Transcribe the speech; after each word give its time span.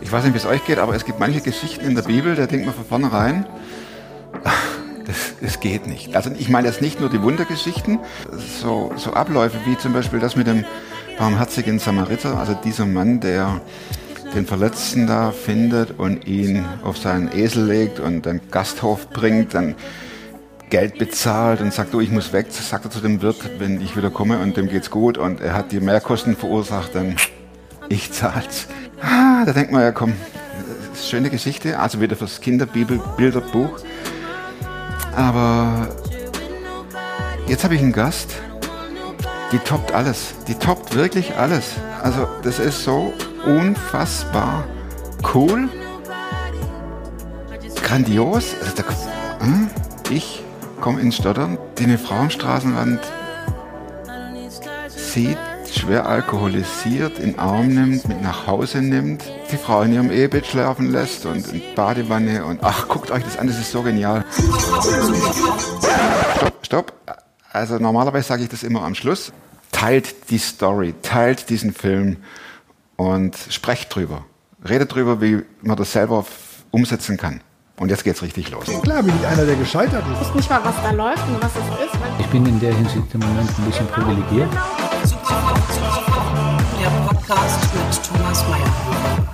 Ich 0.00 0.12
weiß 0.12 0.22
nicht, 0.24 0.34
wie 0.34 0.38
es 0.38 0.46
euch 0.46 0.64
geht, 0.64 0.78
aber 0.78 0.94
es 0.94 1.04
gibt 1.04 1.18
manche 1.18 1.40
Geschichten 1.40 1.84
in 1.84 1.94
der 1.94 2.02
Bibel, 2.02 2.36
da 2.36 2.46
denkt 2.46 2.64
man 2.64 2.74
von 2.74 2.84
vornherein, 2.84 3.44
das, 5.04 5.34
das 5.40 5.60
geht 5.60 5.86
nicht. 5.86 6.14
Also 6.14 6.30
ich 6.38 6.48
meine 6.48 6.68
jetzt 6.68 6.80
nicht 6.80 7.00
nur 7.00 7.10
die 7.10 7.20
Wundergeschichten, 7.22 7.98
so, 8.62 8.92
so 8.96 9.12
Abläufe 9.14 9.58
wie 9.64 9.76
zum 9.76 9.92
Beispiel 9.92 10.20
das 10.20 10.36
mit 10.36 10.46
dem 10.46 10.64
barmherzigen 11.18 11.78
Samariter, 11.78 12.38
also 12.38 12.54
dieser 12.54 12.86
Mann, 12.86 13.20
der 13.20 13.60
den 14.34 14.46
Verletzten 14.46 15.06
da 15.06 15.32
findet 15.32 15.98
und 15.98 16.26
ihn 16.26 16.64
auf 16.84 16.98
seinen 16.98 17.32
Esel 17.32 17.66
legt 17.66 18.00
und 18.00 18.26
dann 18.26 18.40
Gasthof 18.50 19.10
bringt, 19.10 19.54
dann 19.54 19.74
Geld 20.70 20.98
bezahlt 20.98 21.60
und 21.60 21.72
sagt, 21.72 21.94
du, 21.94 22.00
ich 22.00 22.10
muss 22.10 22.32
weg, 22.32 22.46
sagt 22.50 22.84
er 22.84 22.90
zu 22.90 23.00
dem 23.00 23.22
Wirt, 23.22 23.58
wenn 23.58 23.80
ich 23.80 23.96
wieder 23.96 24.10
komme 24.10 24.38
und 24.40 24.56
dem 24.56 24.68
geht's 24.68 24.90
gut 24.90 25.16
und 25.16 25.40
er 25.40 25.54
hat 25.54 25.70
die 25.72 25.80
Mehrkosten 25.80 26.36
verursacht, 26.36 26.94
dann 26.94 27.16
ich 27.88 28.12
zahl's. 28.12 28.66
Ah, 29.00 29.44
da 29.44 29.52
denkt 29.52 29.70
man 29.70 29.82
ja, 29.82 29.92
komm, 29.92 30.14
schöne 30.94 31.30
Geschichte, 31.30 31.78
also 31.78 32.00
wieder 32.00 32.16
fürs 32.16 32.40
Kinderbibelbilderbuch. 32.40 33.78
Aber 35.14 35.88
jetzt 37.46 37.64
habe 37.64 37.74
ich 37.74 37.80
einen 37.80 37.92
Gast, 37.92 38.34
die 39.52 39.58
toppt 39.58 39.92
alles. 39.92 40.34
Die 40.48 40.54
toppt 40.54 40.94
wirklich 40.94 41.36
alles. 41.36 41.74
Also 42.02 42.28
das 42.42 42.58
ist 42.58 42.82
so 42.82 43.12
unfassbar 43.44 44.64
cool, 45.34 45.68
grandios. 47.82 48.54
Also 48.60 48.82
da, 48.82 49.44
hm? 49.44 49.70
ich 50.10 50.42
komme 50.80 51.00
ins 51.00 51.16
Stottern, 51.16 51.58
die 51.78 51.84
eine 51.84 51.98
Frau 51.98 52.16
am 52.16 52.30
Straßenrand 52.30 53.00
sieht, 54.88 55.38
schwer 55.72 56.06
alkoholisiert, 56.06 57.18
in 57.18 57.32
den 57.32 57.38
Arm 57.38 57.68
nimmt, 57.68 58.08
mit 58.08 58.22
nach 58.22 58.46
Hause 58.46 58.82
nimmt, 58.82 59.24
die 59.50 59.56
Frau 59.56 59.82
in 59.82 59.92
ihrem 59.92 60.10
Ehebett 60.10 60.46
schlafen 60.46 60.90
lässt 60.90 61.26
und 61.26 61.52
in 61.52 61.62
Badewanne 61.74 62.44
und 62.44 62.62
ach, 62.62 62.88
guckt 62.88 63.10
euch 63.10 63.24
das 63.24 63.38
an, 63.38 63.46
das 63.46 63.58
ist 63.58 63.72
so 63.72 63.82
genial. 63.82 64.24
Stopp, 66.36 66.66
stopp. 66.66 66.92
Also 67.52 67.78
normalerweise 67.78 68.28
sage 68.28 68.42
ich 68.42 68.48
das 68.48 68.62
immer 68.62 68.82
am 68.82 68.94
Schluss. 68.94 69.32
Teilt 69.72 70.30
die 70.30 70.38
Story, 70.38 70.94
teilt 71.02 71.48
diesen 71.50 71.72
Film 71.72 72.18
und 72.96 73.36
sprecht 73.50 73.94
drüber. 73.94 74.24
Redet 74.68 74.94
drüber, 74.94 75.20
wie 75.20 75.42
man 75.62 75.76
das 75.76 75.92
selber 75.92 76.24
umsetzen 76.70 77.16
kann. 77.16 77.40
Und 77.78 77.90
jetzt 77.90 78.04
geht's 78.04 78.22
richtig 78.22 78.50
los. 78.50 78.64
Klar 78.82 79.02
bin 79.02 79.12
ich 79.20 79.26
einer, 79.26 79.44
der 79.44 79.56
gescheitert 79.56 80.02
ist. 80.12 80.22
Ich 80.22 80.28
weiß 80.28 80.34
nicht 80.34 80.50
mal, 80.50 80.60
was 80.64 80.74
da 80.82 80.90
läuft 80.92 81.28
und 81.28 81.42
was 81.42 81.52
es 81.52 81.84
ist. 81.86 82.00
Ich 82.18 82.26
bin 82.28 82.46
in 82.46 82.58
der 82.58 82.72
Hinsicht 82.74 83.04
im 83.12 83.20
Moment 83.20 83.50
ein 83.58 83.64
bisschen 83.66 83.86
privilegiert. 83.88 84.48
Der 86.80 86.90
Podcast 87.06 87.74
mit 87.74 88.02
Thomas 88.02 88.48
Mayer. 88.48 88.66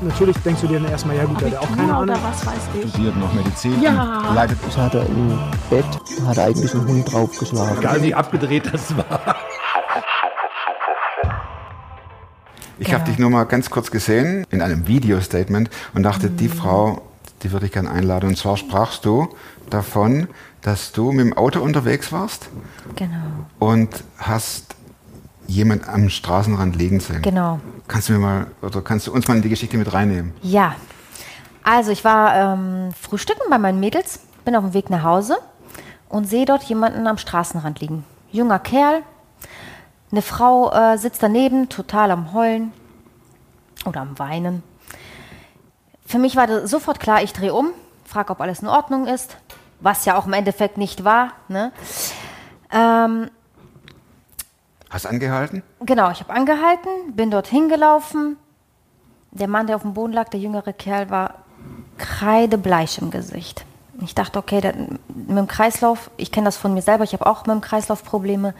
Natürlich 0.01 0.37
denkst 0.39 0.61
du 0.63 0.67
dir 0.67 0.81
dann 0.81 0.91
erstmal, 0.91 1.17
ja 1.17 1.25
gut, 1.25 1.41
der 1.41 1.53
hat 1.53 1.59
auch 1.59 1.69
keine 1.77 1.83
Ahnung. 1.95 2.03
oder 2.03 2.15
was 2.25 2.45
weiß 2.45 2.55
ich. 2.83 2.91
Studiert 2.91 3.17
noch 3.17 3.33
Medizin, 3.33 3.81
Ja. 3.81 4.33
leitet 4.35 4.59
Das 4.67 4.77
hat 4.77 4.95
er 4.95 5.07
im 5.07 5.39
Bett, 5.71 5.85
hat 6.27 6.37
er 6.37 6.47
eigentlich 6.47 6.75
einen 6.75 6.89
Hund 6.89 7.13
draufgeschlagen. 7.13 7.79
Egal 7.79 8.03
wie 8.03 8.13
abgedreht 8.15 8.69
das 8.73 8.97
war. 8.97 9.37
Ich 12.79 12.93
habe 12.93 13.05
dich 13.05 13.19
nur 13.21 13.31
mal 13.31 13.45
ganz 13.45 13.71
kurz 13.71 13.93
gesehen 13.93 14.45
in 14.51 14.61
einem 14.61 14.89
Video-Statement 14.89 15.71
und 15.95 16.03
dachte, 16.03 16.29
die 16.31 16.49
Frau, 16.49 17.03
die 17.43 17.53
würde 17.53 17.67
ich 17.67 17.73
gerne 17.73 17.91
einladen. 17.91 18.29
Und 18.31 18.37
zwar 18.39 18.57
sprachst 18.57 19.05
du 19.05 19.29
davon, 19.71 20.29
dass 20.63 20.93
du 20.93 21.13
mit 21.13 21.27
dem 21.27 21.37
Auto 21.37 21.61
unterwegs 21.61 22.13
warst 22.13 22.49
Genau, 22.97 23.17
und 23.59 23.89
hast 24.19 24.77
jemand 25.49 25.89
am 25.89 26.09
Straßenrand 26.09 26.77
liegen 26.77 27.01
sehen. 27.01 27.23
genau. 27.23 27.61
Kannst 27.89 28.09
du 28.09 28.13
mir 28.15 28.19
mal 28.21 28.47
oder 28.63 28.81
kannst 28.81 29.07
du 29.07 29.13
uns 29.13 29.27
mal 29.29 29.37
in 29.37 29.43
die 29.43 29.49
Geschichte 29.49 29.77
mit 29.77 29.93
reinnehmen? 29.93 30.33
Ja, 30.43 30.75
also 31.65 31.91
ich 31.91 32.05
war 32.05 32.35
ähm, 32.55 32.91
frühstücken 32.99 33.43
bei 33.51 33.59
meinen 33.59 33.81
Mädels, 33.81 34.21
bin 34.45 34.55
auf 34.57 34.65
dem 34.65 34.73
Weg 34.75 34.89
nach 34.89 35.03
Hause 35.03 35.37
und 36.09 36.29
sehe 36.29 36.45
dort 36.45 36.63
jemanden 36.65 37.07
am 37.07 37.19
Straßenrand 37.19 37.81
liegen. 37.81 38.05
Junger 38.31 38.59
Kerl, 38.61 39.03
eine 40.11 40.23
Frau 40.23 40.73
äh, 40.73 40.97
sitzt 40.97 41.23
daneben, 41.23 41.69
total 41.69 42.11
am 42.13 42.33
Heulen 42.33 42.73
oder 43.85 44.01
am 44.01 44.19
Weinen. 44.19 44.63
Für 46.13 46.19
mich 46.19 46.37
war 46.37 46.47
das 46.47 46.71
sofort 46.71 47.01
klar, 47.01 47.23
ich 47.23 47.33
drehe 47.33 47.55
um, 47.55 47.71
frage, 48.05 48.33
ob 48.33 48.43
alles 48.43 48.61
in 48.61 48.69
Ordnung 48.69 49.07
ist, 49.07 49.35
was 49.81 50.05
ja 50.05 50.19
auch 50.19 50.27
im 50.27 50.35
Endeffekt 50.35 50.77
nicht 50.77 51.05
war. 51.05 51.33
Ne? 51.49 51.73
Ähm, 52.71 53.31
Hast 54.91 55.07
angehalten? 55.07 55.63
Genau, 55.81 56.11
ich 56.11 56.21
habe 56.21 56.35
angehalten, 56.35 56.91
bin 57.15 57.31
dorthin 57.31 57.71
gelaufen. 57.71 58.37
Der 59.31 59.49
Mann, 59.49 59.67
der 59.67 59.77
auf 59.77 59.83
dem 59.83 59.95
Boden 59.95 60.13
lag, 60.13 60.29
der 60.29 60.39
jüngere 60.39 60.75
Kerl, 60.75 61.09
war 61.09 61.37
kreidebleich 61.97 62.99
im 62.99 63.11
Gesicht. 63.11 63.65
Ich 64.03 64.15
dachte, 64.15 64.39
okay, 64.39 64.61
der, 64.61 64.75
mit 64.75 65.39
dem 65.39 65.47
Kreislauf, 65.47 66.11
ich 66.19 66.31
kenne 66.31 66.45
das 66.45 66.59
von 66.59 66.75
mir 66.75 66.83
selber, 66.83 67.05
ich 67.05 67.15
habe 67.15 67.25
auch 67.25 67.47
mit 67.47 67.55
dem 67.55 67.63
Kreislauf 67.63 68.05
Probleme. 68.05 68.53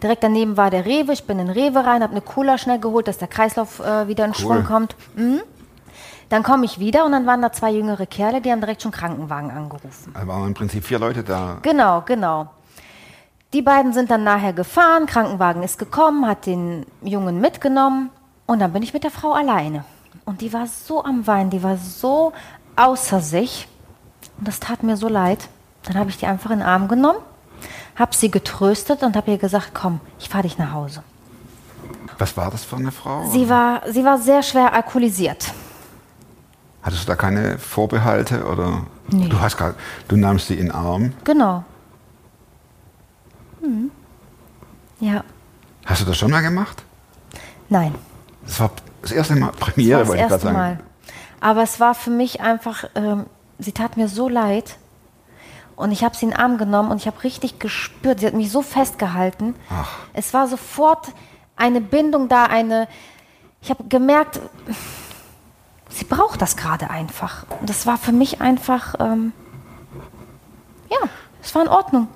Direkt 0.00 0.22
daneben 0.22 0.56
war 0.56 0.70
der 0.70 0.84
Rewe, 0.84 1.12
ich 1.12 1.24
bin 1.24 1.40
in 1.40 1.48
den 1.48 1.56
Rewe 1.56 1.84
rein, 1.84 2.04
habe 2.04 2.12
eine 2.12 2.20
Cola 2.20 2.56
schnell 2.56 2.78
geholt, 2.78 3.08
dass 3.08 3.18
der 3.18 3.26
Kreislauf 3.26 3.80
äh, 3.80 4.06
wieder 4.06 4.24
in 4.26 4.34
Schwung 4.34 4.62
kommt. 4.62 4.94
Mhm. 5.16 5.40
Dann 6.30 6.44
komme 6.44 6.64
ich 6.64 6.78
wieder 6.78 7.04
und 7.04 7.10
dann 7.10 7.26
waren 7.26 7.42
da 7.42 7.52
zwei 7.52 7.72
jüngere 7.72 8.06
Kerle, 8.06 8.40
die 8.40 8.52
haben 8.52 8.60
direkt 8.60 8.82
schon 8.82 8.92
Krankenwagen 8.92 9.50
angerufen. 9.50 10.14
Da 10.14 10.26
waren 10.28 10.46
im 10.46 10.54
Prinzip 10.54 10.84
vier 10.84 11.00
Leute 11.00 11.24
da. 11.24 11.58
Genau, 11.62 12.02
genau. 12.06 12.48
Die 13.52 13.62
beiden 13.62 13.92
sind 13.92 14.12
dann 14.12 14.22
nachher 14.22 14.52
gefahren, 14.52 15.06
Krankenwagen 15.06 15.64
ist 15.64 15.76
gekommen, 15.76 16.28
hat 16.28 16.46
den 16.46 16.86
Jungen 17.02 17.40
mitgenommen 17.40 18.10
und 18.46 18.60
dann 18.60 18.72
bin 18.72 18.84
ich 18.84 18.94
mit 18.94 19.02
der 19.02 19.10
Frau 19.10 19.32
alleine. 19.32 19.84
Und 20.24 20.40
die 20.40 20.52
war 20.52 20.68
so 20.68 21.02
am 21.02 21.26
Weinen, 21.26 21.50
die 21.50 21.64
war 21.64 21.76
so 21.76 22.32
außer 22.76 23.20
sich 23.20 23.66
und 24.38 24.46
das 24.46 24.60
tat 24.60 24.84
mir 24.84 24.96
so 24.96 25.08
leid. 25.08 25.48
Dann 25.82 25.96
habe 25.96 26.10
ich 26.10 26.18
die 26.18 26.26
einfach 26.26 26.52
in 26.52 26.60
den 26.60 26.68
Arm 26.68 26.86
genommen, 26.86 27.18
habe 27.96 28.14
sie 28.14 28.30
getröstet 28.30 29.02
und 29.02 29.16
habe 29.16 29.32
ihr 29.32 29.38
gesagt, 29.38 29.70
komm, 29.74 30.00
ich 30.20 30.28
fahre 30.28 30.44
dich 30.44 30.58
nach 30.58 30.72
Hause. 30.72 31.02
Was 32.18 32.36
war 32.36 32.52
das 32.52 32.62
für 32.64 32.76
eine 32.76 32.92
Frau? 32.92 33.24
Sie 33.30 33.48
war, 33.48 33.82
sie 33.90 34.04
war 34.04 34.18
sehr 34.18 34.44
schwer 34.44 34.72
alkoholisiert. 34.72 35.52
Hattest 36.82 37.02
du 37.02 37.06
da 37.08 37.16
keine 37.16 37.58
Vorbehalte 37.58 38.44
oder 38.46 38.86
Nee. 39.12 39.28
du 39.28 39.40
hast 39.40 39.56
grad, 39.56 39.74
du 40.08 40.16
nahmst 40.16 40.46
sie 40.46 40.54
in 40.54 40.66
den 40.66 40.70
Arm? 40.70 41.12
Genau. 41.24 41.64
Mhm. 43.62 43.90
Ja, 45.00 45.24
Hast 45.86 46.02
du 46.02 46.06
das 46.06 46.16
schon 46.18 46.30
mal 46.30 46.42
gemacht? 46.42 46.82
nein. 47.68 47.94
Das 48.44 48.58
war 48.60 48.70
das 49.02 49.12
erste 49.12 49.36
Mal 49.36 49.52
Premiere, 49.52 50.00
das 50.00 50.08
wollte 50.08 50.22
ich 50.22 50.28
gerade 50.28 50.42
sagen. 50.42 50.56
Mal. 50.56 50.80
Aber 51.40 51.62
es 51.62 51.78
war 51.80 51.94
für 51.94 52.10
mich 52.10 52.40
einfach, 52.40 52.84
ähm, 52.94 53.26
sie 53.58 53.72
tat 53.72 53.96
mir 53.96 54.08
so 54.08 54.28
leid. 54.28 54.76
Und 55.76 55.92
ich 55.92 56.02
habe 56.04 56.16
sie 56.16 56.26
in 56.26 56.30
den 56.32 56.38
Arm 56.40 56.58
genommen 56.58 56.90
und 56.90 56.98
ich 56.98 57.06
habe 57.06 57.22
richtig 57.22 57.58
gespürt, 57.58 58.20
sie 58.20 58.26
hat 58.26 58.34
mich 58.34 58.50
so 58.50 58.60
festgehalten. 58.62 59.54
Ach. 59.70 59.88
Es 60.12 60.34
war 60.34 60.46
sofort 60.48 61.08
eine 61.56 61.80
Bindung 61.80 62.28
da, 62.28 62.44
eine. 62.44 62.88
Ich 63.62 63.70
habe 63.70 63.84
gemerkt, 63.88 64.40
sie 65.90 66.04
braucht 66.04 66.40
das 66.40 66.56
gerade 66.56 66.90
einfach. 66.90 67.44
Und 67.60 67.68
das 67.68 67.86
war 67.86 67.98
für 67.98 68.12
mich 68.12 68.40
einfach, 68.40 68.94
ähm, 68.98 69.32
ja, 70.90 71.08
es 71.42 71.54
war 71.54 71.62
in 71.62 71.68
Ordnung. 71.68 72.08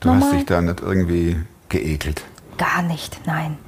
Du 0.00 0.10
hast 0.10 0.20
Normal. 0.20 0.36
dich 0.36 0.46
da 0.46 0.60
nicht 0.60 0.80
irgendwie 0.80 1.40
geekelt. 1.68 2.22
Gar 2.58 2.82
nicht, 2.82 3.20
nein. 3.26 3.58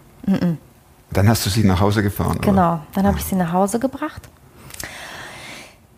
Dann 1.10 1.28
hast 1.28 1.44
du 1.46 1.50
sie 1.50 1.64
nach 1.64 1.80
Hause 1.80 2.02
gefahren. 2.02 2.38
Oder? 2.38 2.40
Genau, 2.40 2.80
dann 2.94 3.06
habe 3.06 3.18
ich 3.18 3.24
sie 3.24 3.34
nach 3.34 3.52
Hause 3.52 3.78
gebracht. 3.78 4.28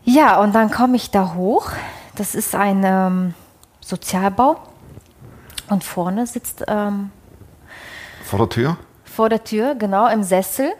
Ja, 0.04 0.40
und 0.40 0.54
dann 0.54 0.70
komme 0.70 0.96
ich 0.96 1.10
da 1.10 1.34
hoch. 1.34 1.70
Das 2.16 2.34
ist 2.34 2.54
ein 2.54 2.82
ähm, 2.84 3.34
Sozialbau. 3.80 4.58
Und 5.70 5.82
vorne 5.82 6.26
sitzt 6.26 6.64
ähm, 6.68 7.10
Vor 8.24 8.40
der 8.40 8.48
Tür? 8.48 8.76
vor 9.04 9.28
der 9.28 9.44
Tür, 9.44 9.76
genau, 9.76 10.08
im 10.08 10.22
Sessel. 10.24 10.72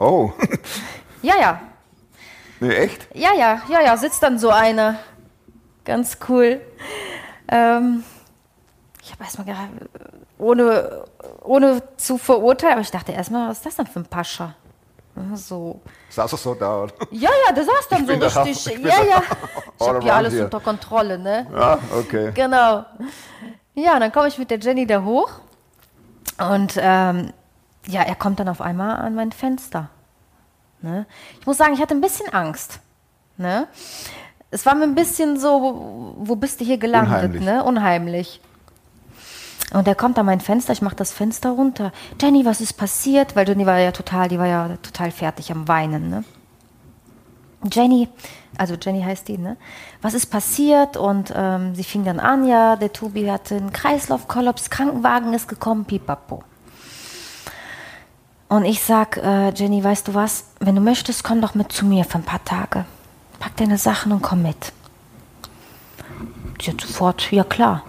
Oh, 0.00 0.32
Ja, 1.22 1.34
ja, 1.38 1.60
nee, 2.60 2.74
echt? 2.74 3.06
ja, 3.14 3.34
ja, 3.34 3.60
ja, 3.68 3.80
ja, 3.82 3.96
sitzt 3.98 4.22
dann 4.22 4.38
so 4.38 4.48
eine. 4.50 4.98
Ganz 5.84 6.16
cool. 6.28 6.60
Ähm, 7.48 8.02
ich 9.02 9.12
habe 9.12 9.24
erstmal 9.24 9.46
gedacht, 9.46 9.68
ohne, 10.38 11.04
ohne 11.42 11.82
zu 11.98 12.16
verurteilen, 12.16 12.72
aber 12.74 12.80
ich 12.82 12.90
dachte 12.90 13.12
erstmal, 13.12 13.50
was 13.50 13.58
ist 13.58 13.66
das 13.66 13.76
denn 13.76 13.86
für 13.86 14.00
ein 14.00 14.06
Pascha? 14.06 14.54
So. 15.34 15.80
Saß 16.08 16.32
er 16.32 16.38
so 16.38 16.54
da? 16.54 16.84
Oder? 16.84 16.92
Ja, 17.10 17.28
ja, 17.46 17.52
der 17.52 17.64
saß 17.64 17.88
dann 17.90 18.06
so 18.06 18.16
der 18.16 18.32
Herr, 18.34 18.44
richtig. 18.46 18.76
ich 18.76 18.82
ja, 18.84 19.02
ja. 19.04 19.22
Ich 19.78 19.86
habe 19.86 19.98
waren 20.02 20.10
alles 20.10 20.32
Sie. 20.32 20.40
unter 20.40 20.60
Kontrolle, 20.60 21.18
ne? 21.18 21.46
Ja, 21.54 21.78
okay. 21.98 22.30
Genau. 22.32 22.86
Ja, 23.74 23.98
dann 23.98 24.10
komme 24.12 24.28
ich 24.28 24.38
mit 24.38 24.50
der 24.50 24.58
Jenny 24.58 24.86
da 24.86 25.02
hoch 25.02 25.30
und 26.38 26.74
ähm, 26.78 27.32
ja, 27.86 28.02
er 28.02 28.14
kommt 28.14 28.40
dann 28.40 28.48
auf 28.48 28.60
einmal 28.60 28.96
an 28.96 29.14
mein 29.14 29.32
Fenster. 29.32 29.88
Ne? 30.82 31.06
Ich 31.40 31.46
muss 31.46 31.58
sagen, 31.58 31.74
ich 31.74 31.80
hatte 31.80 31.94
ein 31.94 32.00
bisschen 32.00 32.32
Angst. 32.32 32.80
Ne? 33.36 33.66
Es 34.50 34.66
war 34.66 34.74
mir 34.74 34.84
ein 34.84 34.94
bisschen 34.94 35.38
so, 35.38 36.14
wo, 36.18 36.36
bist 36.36 36.60
du 36.60 36.64
hier 36.64 36.78
gelandet? 36.78 37.14
Unheimlich. 37.14 37.42
Ne? 37.42 37.64
Unheimlich. 37.64 38.40
Und 39.72 39.86
der 39.86 39.94
kommt 39.94 40.18
an 40.18 40.26
mein 40.26 40.40
Fenster, 40.40 40.72
ich 40.72 40.82
mache 40.82 40.96
das 40.96 41.12
Fenster 41.12 41.50
runter. 41.50 41.92
Jenny, 42.20 42.44
was 42.44 42.60
ist 42.60 42.72
passiert? 42.72 43.36
Weil 43.36 43.48
Jenny 43.48 43.66
war 43.66 43.78
ja 43.78 43.92
total, 43.92 44.28
die 44.28 44.38
war 44.38 44.46
ja 44.46 44.68
total 44.82 45.12
fertig 45.12 45.52
am 45.52 45.68
Weinen, 45.68 46.10
ne? 46.10 46.24
Jenny, 47.70 48.08
also 48.56 48.74
Jenny 48.74 49.02
heißt 49.02 49.28
die, 49.28 49.38
ne? 49.38 49.56
Was 50.02 50.14
ist 50.14 50.26
passiert? 50.26 50.96
Und 50.96 51.32
ähm, 51.36 51.74
sie 51.74 51.84
fing 51.84 52.04
dann 52.04 52.18
an, 52.18 52.46
ja, 52.46 52.74
der 52.74 52.92
Tobi 52.92 53.30
hatte 53.30 53.56
einen 53.56 53.72
Kreislaufkollaps, 53.72 54.70
Krankenwagen 54.70 55.34
ist 55.34 55.46
gekommen, 55.46 55.84
pipapo. 55.84 56.42
Und 58.50 58.66
ich 58.66 58.82
sag, 58.82 59.16
äh, 59.16 59.50
Jenny, 59.54 59.82
weißt 59.82 60.08
du 60.08 60.14
was? 60.14 60.44
Wenn 60.58 60.74
du 60.74 60.82
möchtest, 60.82 61.24
komm 61.24 61.40
doch 61.40 61.54
mit 61.54 61.72
zu 61.72 61.86
mir 61.86 62.04
für 62.04 62.18
ein 62.18 62.24
paar 62.24 62.44
Tage. 62.44 62.84
Pack 63.38 63.56
deine 63.56 63.78
Sachen 63.78 64.12
und 64.12 64.20
komm 64.20 64.42
mit. 64.42 64.72
Sie 66.60 66.72
hat 66.72 66.80
sofort, 66.80 67.32
ja 67.32 67.44
klar. 67.44 67.84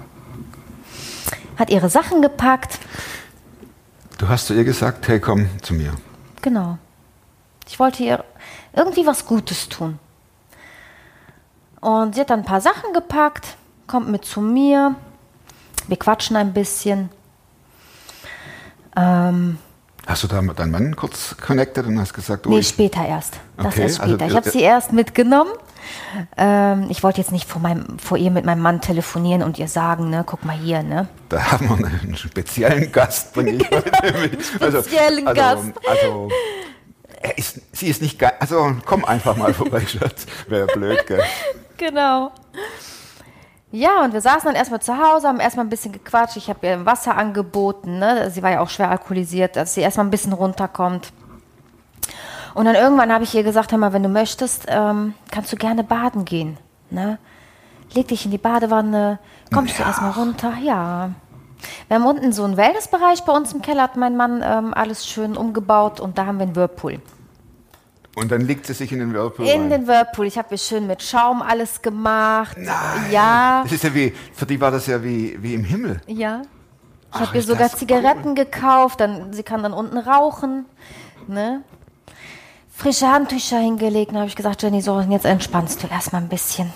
Hat 1.57 1.69
ihre 1.69 1.89
Sachen 1.89 2.21
gepackt, 2.21 2.79
Du 4.21 4.29
hast 4.29 4.45
zu 4.45 4.53
ihr 4.53 4.63
gesagt, 4.63 5.07
hey, 5.07 5.19
komm 5.19 5.49
zu 5.63 5.73
mir. 5.73 5.93
Genau. 6.43 6.77
Ich 7.67 7.79
wollte 7.79 8.03
ihr 8.03 8.23
irgendwie 8.71 9.07
was 9.07 9.25
Gutes 9.25 9.67
tun. 9.67 9.97
Und 11.79 12.13
sie 12.13 12.21
hat 12.21 12.29
dann 12.29 12.41
ein 12.41 12.45
paar 12.45 12.61
Sachen 12.61 12.93
gepackt, 12.93 13.57
kommt 13.87 14.09
mit 14.09 14.23
zu 14.23 14.39
mir. 14.39 14.93
Wir 15.87 15.97
quatschen 15.97 16.35
ein 16.35 16.53
bisschen. 16.53 17.09
Ähm, 18.95 19.57
Hast 20.11 20.23
du 20.23 20.27
da 20.27 20.41
mit 20.41 20.59
deinem 20.59 20.71
Mann 20.71 20.93
kurz 20.97 21.37
connected 21.37 21.85
und 21.85 21.97
hast 21.97 22.13
gesagt, 22.13 22.45
oh, 22.45 22.49
nee, 22.49 22.59
ich, 22.59 22.67
später 22.67 23.05
erst. 23.05 23.35
Das 23.55 23.67
Okay, 23.67 23.83
erst 23.83 24.01
also 24.01 24.15
später. 24.15 24.25
ich 24.25 24.31
ihr- 24.33 24.35
habe 24.35 24.49
sie 24.49 24.61
erst 24.61 24.91
mitgenommen. 24.91 25.51
Ähm, 26.35 26.87
ich 26.89 27.01
wollte 27.01 27.21
jetzt 27.21 27.31
nicht 27.31 27.47
vor, 27.47 27.61
meinem, 27.61 27.97
vor 27.97 28.17
ihr 28.17 28.29
mit 28.29 28.43
meinem 28.43 28.61
Mann 28.61 28.81
telefonieren 28.81 29.41
und 29.41 29.57
ihr 29.57 29.69
sagen, 29.69 30.09
ne, 30.09 30.25
guck 30.27 30.43
mal 30.43 30.57
hier, 30.57 30.83
ne. 30.83 31.07
da 31.29 31.53
haben 31.53 31.69
wir 31.69 31.77
einen 31.87 32.17
speziellen 32.17 32.91
Gast, 32.91 33.31
bringe 33.33 33.51
ich 33.53 33.71
heute 33.71 33.89
mit. 34.19 34.43
Speziellen 34.45 35.27
also, 35.27 35.41
Gast. 35.41 35.71
Also, 35.87 36.29
ist, 37.37 37.61
sie 37.71 37.87
ist 37.87 38.01
nicht 38.01 38.19
geil. 38.19 38.33
Also 38.41 38.75
komm 38.85 39.05
einfach 39.05 39.37
mal 39.37 39.53
vorbei, 39.53 39.79
Schatz. 39.87 40.25
Wäre 40.49 40.67
blöd, 40.67 41.07
gell? 41.07 41.23
Genau. 41.77 42.31
Ja, 43.71 44.03
und 44.03 44.11
wir 44.11 44.19
saßen 44.19 44.47
dann 44.47 44.55
erstmal 44.55 44.81
zu 44.81 44.97
Hause, 44.97 45.27
haben 45.29 45.39
erstmal 45.39 45.65
ein 45.65 45.69
bisschen 45.69 45.93
gequatscht. 45.93 46.35
Ich 46.35 46.49
habe 46.49 46.67
ihr 46.67 46.85
Wasser 46.85 47.15
angeboten. 47.15 47.99
Ne? 47.99 48.29
Sie 48.29 48.43
war 48.43 48.51
ja 48.51 48.59
auch 48.59 48.69
schwer 48.69 48.91
alkoholisiert, 48.91 49.55
dass 49.55 49.73
sie 49.73 49.81
erstmal 49.81 50.05
ein 50.05 50.11
bisschen 50.11 50.33
runterkommt. 50.33 51.13
Und 52.53 52.65
dann 52.65 52.75
irgendwann 52.75 53.13
habe 53.13 53.23
ich 53.23 53.33
ihr 53.33 53.43
gesagt, 53.43 53.71
hör 53.71 53.79
mal, 53.79 53.93
wenn 53.93 54.03
du 54.03 54.09
möchtest, 54.09 54.65
ähm, 54.67 55.13
kannst 55.31 55.53
du 55.53 55.55
gerne 55.55 55.85
baden 55.85 56.25
gehen. 56.25 56.57
Ne? 56.89 57.17
Leg 57.93 58.09
dich 58.09 58.25
in 58.25 58.31
die 58.31 58.37
Badewanne, 58.37 59.19
kommst 59.53 59.79
du 59.79 59.83
erstmal 59.83 60.11
runter. 60.11 60.53
Ja. 60.61 61.11
Wir 61.87 61.95
haben 61.95 62.05
unten 62.05 62.33
so 62.33 62.43
einen 62.43 62.57
Wellnessbereich 62.57 63.23
bei 63.23 63.31
uns 63.31 63.53
im 63.53 63.61
Keller, 63.61 63.83
hat 63.83 63.95
mein 63.95 64.17
Mann 64.17 64.43
ähm, 64.43 64.73
alles 64.73 65.05
schön 65.07 65.37
umgebaut 65.37 66.01
und 66.01 66.17
da 66.17 66.25
haben 66.25 66.39
wir 66.39 66.43
einen 66.43 66.55
Whirlpool. 66.55 67.01
Und 68.21 68.31
dann 68.31 68.41
legt 68.41 68.67
sie 68.67 68.73
sich 68.73 68.91
in 68.91 68.99
den 68.99 69.13
Whirlpool 69.13 69.47
In 69.47 69.61
rein. 69.61 69.69
den 69.71 69.87
Whirlpool. 69.87 70.27
Ich 70.27 70.37
habe 70.37 70.49
ihr 70.51 70.57
schön 70.59 70.85
mit 70.85 71.01
Schaum 71.01 71.41
alles 71.41 71.81
gemacht. 71.81 72.55
Nein. 72.55 73.11
Ja. 73.11 73.61
Das 73.63 73.71
ist 73.71 73.83
ja 73.83 73.93
wie, 73.95 74.13
für 74.33 74.45
die 74.45 74.61
war 74.61 74.69
das 74.69 74.85
ja 74.85 75.03
wie, 75.03 75.41
wie 75.41 75.55
im 75.55 75.63
Himmel. 75.63 76.01
Ja. 76.05 76.43
Ich 77.13 77.19
habe 77.19 77.35
ihr 77.35 77.41
sogar 77.43 77.69
Zigaretten 77.69 78.35
gekauft, 78.35 79.01
dann 79.01 79.33
sie 79.33 79.43
kann 79.43 79.63
dann 79.63 79.73
unten 79.73 79.97
rauchen, 79.97 80.65
ne? 81.27 81.61
Frische 82.71 83.07
Handtücher 83.11 83.59
hingelegt, 83.59 84.11
dann 84.11 84.19
habe 84.19 84.29
ich 84.29 84.35
gesagt, 84.35 84.63
Jenny, 84.63 84.81
so 84.81 84.99
jetzt 85.01 85.25
entspannst 85.25 85.83
du 85.83 85.87
erstmal 85.87 86.21
ein 86.21 86.29
bisschen. 86.29 86.71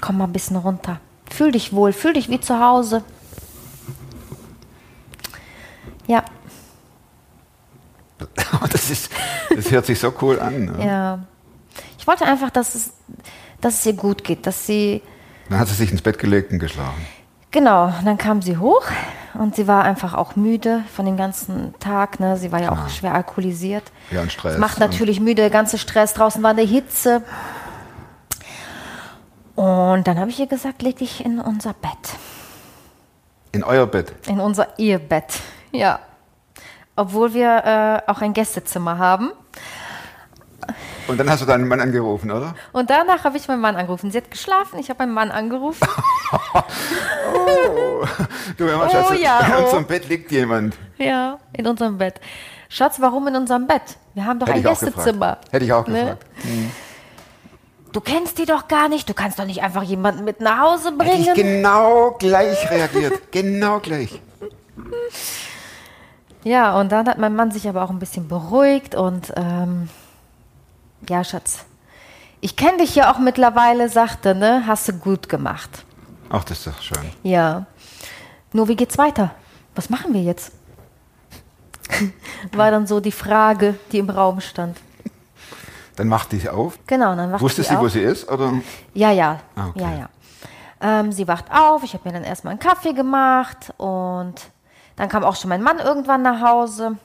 Komm 0.00 0.18
mal 0.18 0.24
ein 0.24 0.32
bisschen 0.32 0.56
runter. 0.56 0.98
Fühl 1.30 1.52
dich 1.52 1.72
wohl, 1.72 1.92
fühl 1.92 2.14
dich 2.14 2.28
wie 2.28 2.40
zu 2.40 2.58
Hause. 2.58 3.04
Ja, 6.08 6.24
Das, 8.70 8.90
ist, 8.90 9.10
das 9.54 9.70
hört 9.70 9.86
sich 9.86 9.98
so 9.98 10.12
cool 10.20 10.40
an. 10.40 10.64
Ne? 10.66 10.86
ja. 10.86 11.18
Ich 11.98 12.06
wollte 12.06 12.24
einfach, 12.24 12.50
dass 12.50 12.74
es, 12.74 12.92
dass 13.60 13.74
es 13.80 13.86
ihr 13.86 13.92
gut 13.92 14.24
geht, 14.24 14.46
dass 14.46 14.66
sie 14.66 15.02
Dann 15.48 15.58
hat 15.58 15.68
sie 15.68 15.74
sich 15.74 15.92
ins 15.92 16.02
Bett 16.02 16.18
gelegt 16.18 16.52
und 16.52 16.58
geschlafen. 16.58 17.06
Genau, 17.52 17.92
dann 18.04 18.18
kam 18.18 18.40
sie 18.42 18.56
hoch 18.56 18.84
und 19.34 19.54
sie 19.56 19.68
war 19.68 19.84
einfach 19.84 20.14
auch 20.14 20.36
müde 20.36 20.84
von 20.94 21.04
dem 21.04 21.16
ganzen 21.16 21.74
Tag. 21.78 22.18
Ne? 22.18 22.36
Sie 22.38 22.50
war 22.50 22.60
ja 22.60 22.72
auch 22.72 22.88
schwer 22.88 23.14
alkoholisiert. 23.14 23.84
Ja, 24.10 24.22
und 24.22 24.32
Stress. 24.32 24.54
Das 24.54 24.60
macht 24.60 24.80
natürlich 24.80 25.20
müde, 25.20 25.42
der 25.42 25.50
ganze 25.50 25.78
Stress. 25.78 26.14
Draußen 26.14 26.42
war 26.42 26.50
eine 26.50 26.62
Hitze. 26.62 27.22
Und 29.54 30.06
dann 30.06 30.18
habe 30.18 30.30
ich 30.30 30.40
ihr 30.40 30.46
gesagt, 30.46 30.82
leg 30.82 30.96
dich 30.96 31.24
in 31.24 31.38
unser 31.38 31.74
Bett. 31.74 31.90
In 33.52 33.62
euer 33.64 33.86
Bett. 33.86 34.14
In 34.26 34.40
unser 34.40 34.78
Ehebett. 34.78 35.40
Ja. 35.72 36.00
Obwohl 36.96 37.32
wir 37.34 38.02
äh, 38.06 38.10
auch 38.10 38.20
ein 38.20 38.32
Gästezimmer 38.32 38.98
haben. 38.98 39.32
Und 41.08 41.18
dann 41.18 41.28
hast 41.28 41.42
du 41.42 41.46
deinen 41.46 41.66
Mann 41.66 41.80
angerufen, 41.80 42.30
oder? 42.30 42.54
Und 42.72 42.88
danach 42.90 43.24
habe 43.24 43.36
ich 43.36 43.48
meinen 43.48 43.60
Mann 43.60 43.74
angerufen. 43.76 44.10
Sie 44.12 44.18
hat 44.18 44.30
geschlafen, 44.30 44.78
ich 44.78 44.88
habe 44.90 45.00
meinen 45.00 45.14
Mann 45.14 45.30
angerufen. 45.30 45.86
Du, 48.56 48.64
hör 48.66 48.76
mal, 48.78 48.86
Oh 48.88 48.90
Schatz, 48.90 49.18
ja, 49.20 49.40
in 49.40 49.52
oh. 49.54 49.64
unserem 49.64 49.86
Bett 49.86 50.08
liegt 50.08 50.30
jemand. 50.32 50.76
ja, 50.98 51.38
in 51.52 51.66
unserem 51.66 51.98
Bett. 51.98 52.20
Schatz, 52.68 53.00
warum 53.00 53.28
in 53.28 53.36
unserem 53.36 53.66
Bett? 53.66 53.82
Wir 54.14 54.24
haben 54.26 54.38
doch 54.38 54.46
Hätte 54.48 54.58
ein 54.58 54.62
Gästezimmer. 54.64 55.38
Hätte 55.50 55.64
ich 55.64 55.72
auch 55.72 55.86
Ne? 55.86 56.00
gefragt. 56.00 56.26
Du 57.92 58.00
kennst 58.00 58.38
die 58.38 58.46
doch 58.46 58.68
gar 58.68 58.88
nicht. 58.88 59.08
Du 59.08 59.14
kannst 59.14 59.38
doch 59.38 59.44
nicht 59.44 59.62
einfach 59.62 59.82
jemanden 59.82 60.24
mit 60.24 60.40
nach 60.40 60.58
Hause 60.60 60.86
Hätte 60.88 60.96
bringen. 60.98 61.28
ich 61.28 61.34
genau 61.34 62.16
gleich 62.18 62.70
reagiert. 62.70 63.30
genau 63.32 63.78
gleich. 63.80 64.20
Ja, 66.44 66.78
und 66.80 66.90
dann 66.90 67.08
hat 67.08 67.18
mein 67.18 67.34
Mann 67.36 67.50
sich 67.50 67.68
aber 67.68 67.82
auch 67.82 67.90
ein 67.90 67.98
bisschen 67.98 68.28
beruhigt 68.28 68.94
und 68.94 69.32
ähm, 69.36 69.88
ja, 71.08 71.22
Schatz, 71.22 71.64
ich 72.40 72.56
kenne 72.56 72.78
dich 72.78 72.94
ja 72.96 73.12
auch 73.12 73.18
mittlerweile, 73.18 73.88
sagte, 73.88 74.34
ne? 74.34 74.64
Hast 74.66 74.88
du 74.88 74.92
gut 74.94 75.28
gemacht. 75.28 75.84
Ach, 76.30 76.42
das 76.44 76.58
ist 76.58 76.66
doch 76.66 76.82
schön. 76.82 77.10
Ja. 77.22 77.66
Nur 78.52 78.68
wie 78.68 78.76
geht's 78.76 78.98
weiter? 78.98 79.30
Was 79.74 79.90
machen 79.90 80.12
wir 80.12 80.22
jetzt? 80.22 80.52
War 82.52 82.70
dann 82.70 82.86
so 82.86 83.00
die 83.00 83.12
Frage, 83.12 83.74
die 83.92 83.98
im 83.98 84.10
Raum 84.10 84.40
stand. 84.40 84.78
Dann 85.96 86.08
macht 86.08 86.32
die 86.32 86.38
sie 86.38 86.48
auf. 86.48 86.78
Genau, 86.86 87.14
dann 87.14 87.32
wacht 87.32 87.42
Wusste 87.42 87.62
sie 87.62 87.68
sie, 87.68 87.78
wo 87.78 87.86
auf. 87.86 87.92
sie 87.92 88.00
ist? 88.00 88.28
Oder? 88.28 88.52
Ja, 88.94 89.10
ja. 89.12 89.40
Ah, 89.54 89.68
okay. 89.68 89.80
Ja, 89.80 89.92
ja. 89.92 90.08
Ähm, 90.80 91.12
sie 91.12 91.28
wacht 91.28 91.44
auf, 91.52 91.84
ich 91.84 91.94
habe 91.94 92.08
mir 92.08 92.14
dann 92.14 92.24
erstmal 92.24 92.52
einen 92.52 92.60
Kaffee 92.60 92.92
gemacht 92.92 93.72
und 93.76 94.34
dann 95.02 95.08
kam 95.08 95.24
auch 95.24 95.34
schon 95.34 95.48
mein 95.48 95.64
Mann 95.64 95.80
irgendwann 95.80 96.22
nach 96.22 96.40
Hause. 96.40 96.96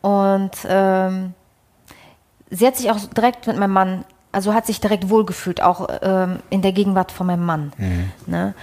Und 0.00 0.52
ähm, 0.66 1.34
sie 2.48 2.66
hat 2.66 2.76
sich 2.76 2.90
auch 2.90 2.96
direkt 3.14 3.46
mit 3.46 3.58
meinem 3.58 3.72
Mann, 3.74 4.04
also 4.32 4.54
hat 4.54 4.64
sich 4.64 4.80
direkt 4.80 5.10
wohlgefühlt, 5.10 5.60
auch 5.62 5.88
ähm, 6.00 6.38
in 6.48 6.62
der 6.62 6.72
Gegenwart 6.72 7.12
von 7.12 7.26
meinem 7.26 7.44
Mann. 7.44 7.74
Ne? 8.24 8.54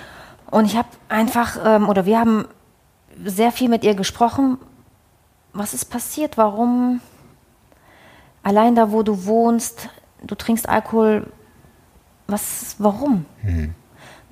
Und 0.49 0.65
ich 0.65 0.75
habe 0.75 0.87
einfach, 1.09 1.59
ähm, 1.63 1.87
oder 1.87 2.07
wir 2.07 2.19
haben 2.19 2.45
sehr 3.23 3.51
viel 3.51 3.69
mit 3.69 3.83
ihr 3.83 3.93
gesprochen. 3.93 4.57
Was 5.53 5.75
ist 5.75 5.85
passiert? 5.85 6.35
Warum? 6.35 7.01
Allein 8.41 8.73
da, 8.73 8.91
wo 8.91 9.03
du 9.03 9.25
wohnst, 9.25 9.89
du 10.23 10.33
trinkst 10.33 10.67
Alkohol. 10.67 11.27
Was, 12.25 12.77
warum? 12.79 13.27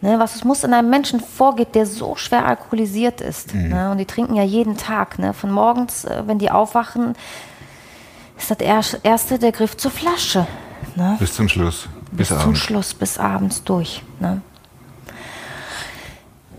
Ne, 0.03 0.17
was 0.17 0.34
es 0.36 0.43
muss 0.43 0.63
in 0.63 0.74
einem 0.74 0.89
Menschen 0.89 1.20
vorgeht, 1.20 1.75
der 1.75 1.86
so 1.86 2.15
schwer 2.15 2.46
alkoholisiert 2.48 3.22
ist. 3.22 3.53
Ne, 3.53 3.91
und 3.91 4.00
die 4.00 4.05
trinken 4.05 4.36
ja 4.36 4.41
jeden 4.43 4.75
Tag. 4.75 5.20
Ne, 5.20 5.34
von 5.34 5.51
morgens, 5.51 6.05
äh, 6.05 6.24
wenn 6.25 6.39
die 6.39 6.50
aufwachen, 6.50 7.15
ist 8.38 8.50
das 8.50 8.58
er- 8.60 9.03
erste 9.03 9.38
der 9.38 9.51
Griff 9.51 9.77
zur 9.77 9.91
Flasche. 9.91 10.48
Ne? 10.96 11.15
Bis 11.20 11.36
zum 11.36 11.48
Schluss. 11.48 11.88
Bis, 12.12 12.29
bis 12.29 12.39
zum. 12.39 12.55
Schluss, 12.55 12.93
bis 12.96 13.20
abends 13.20 13.63
durch. 13.63 14.01
Ne? 14.20 14.41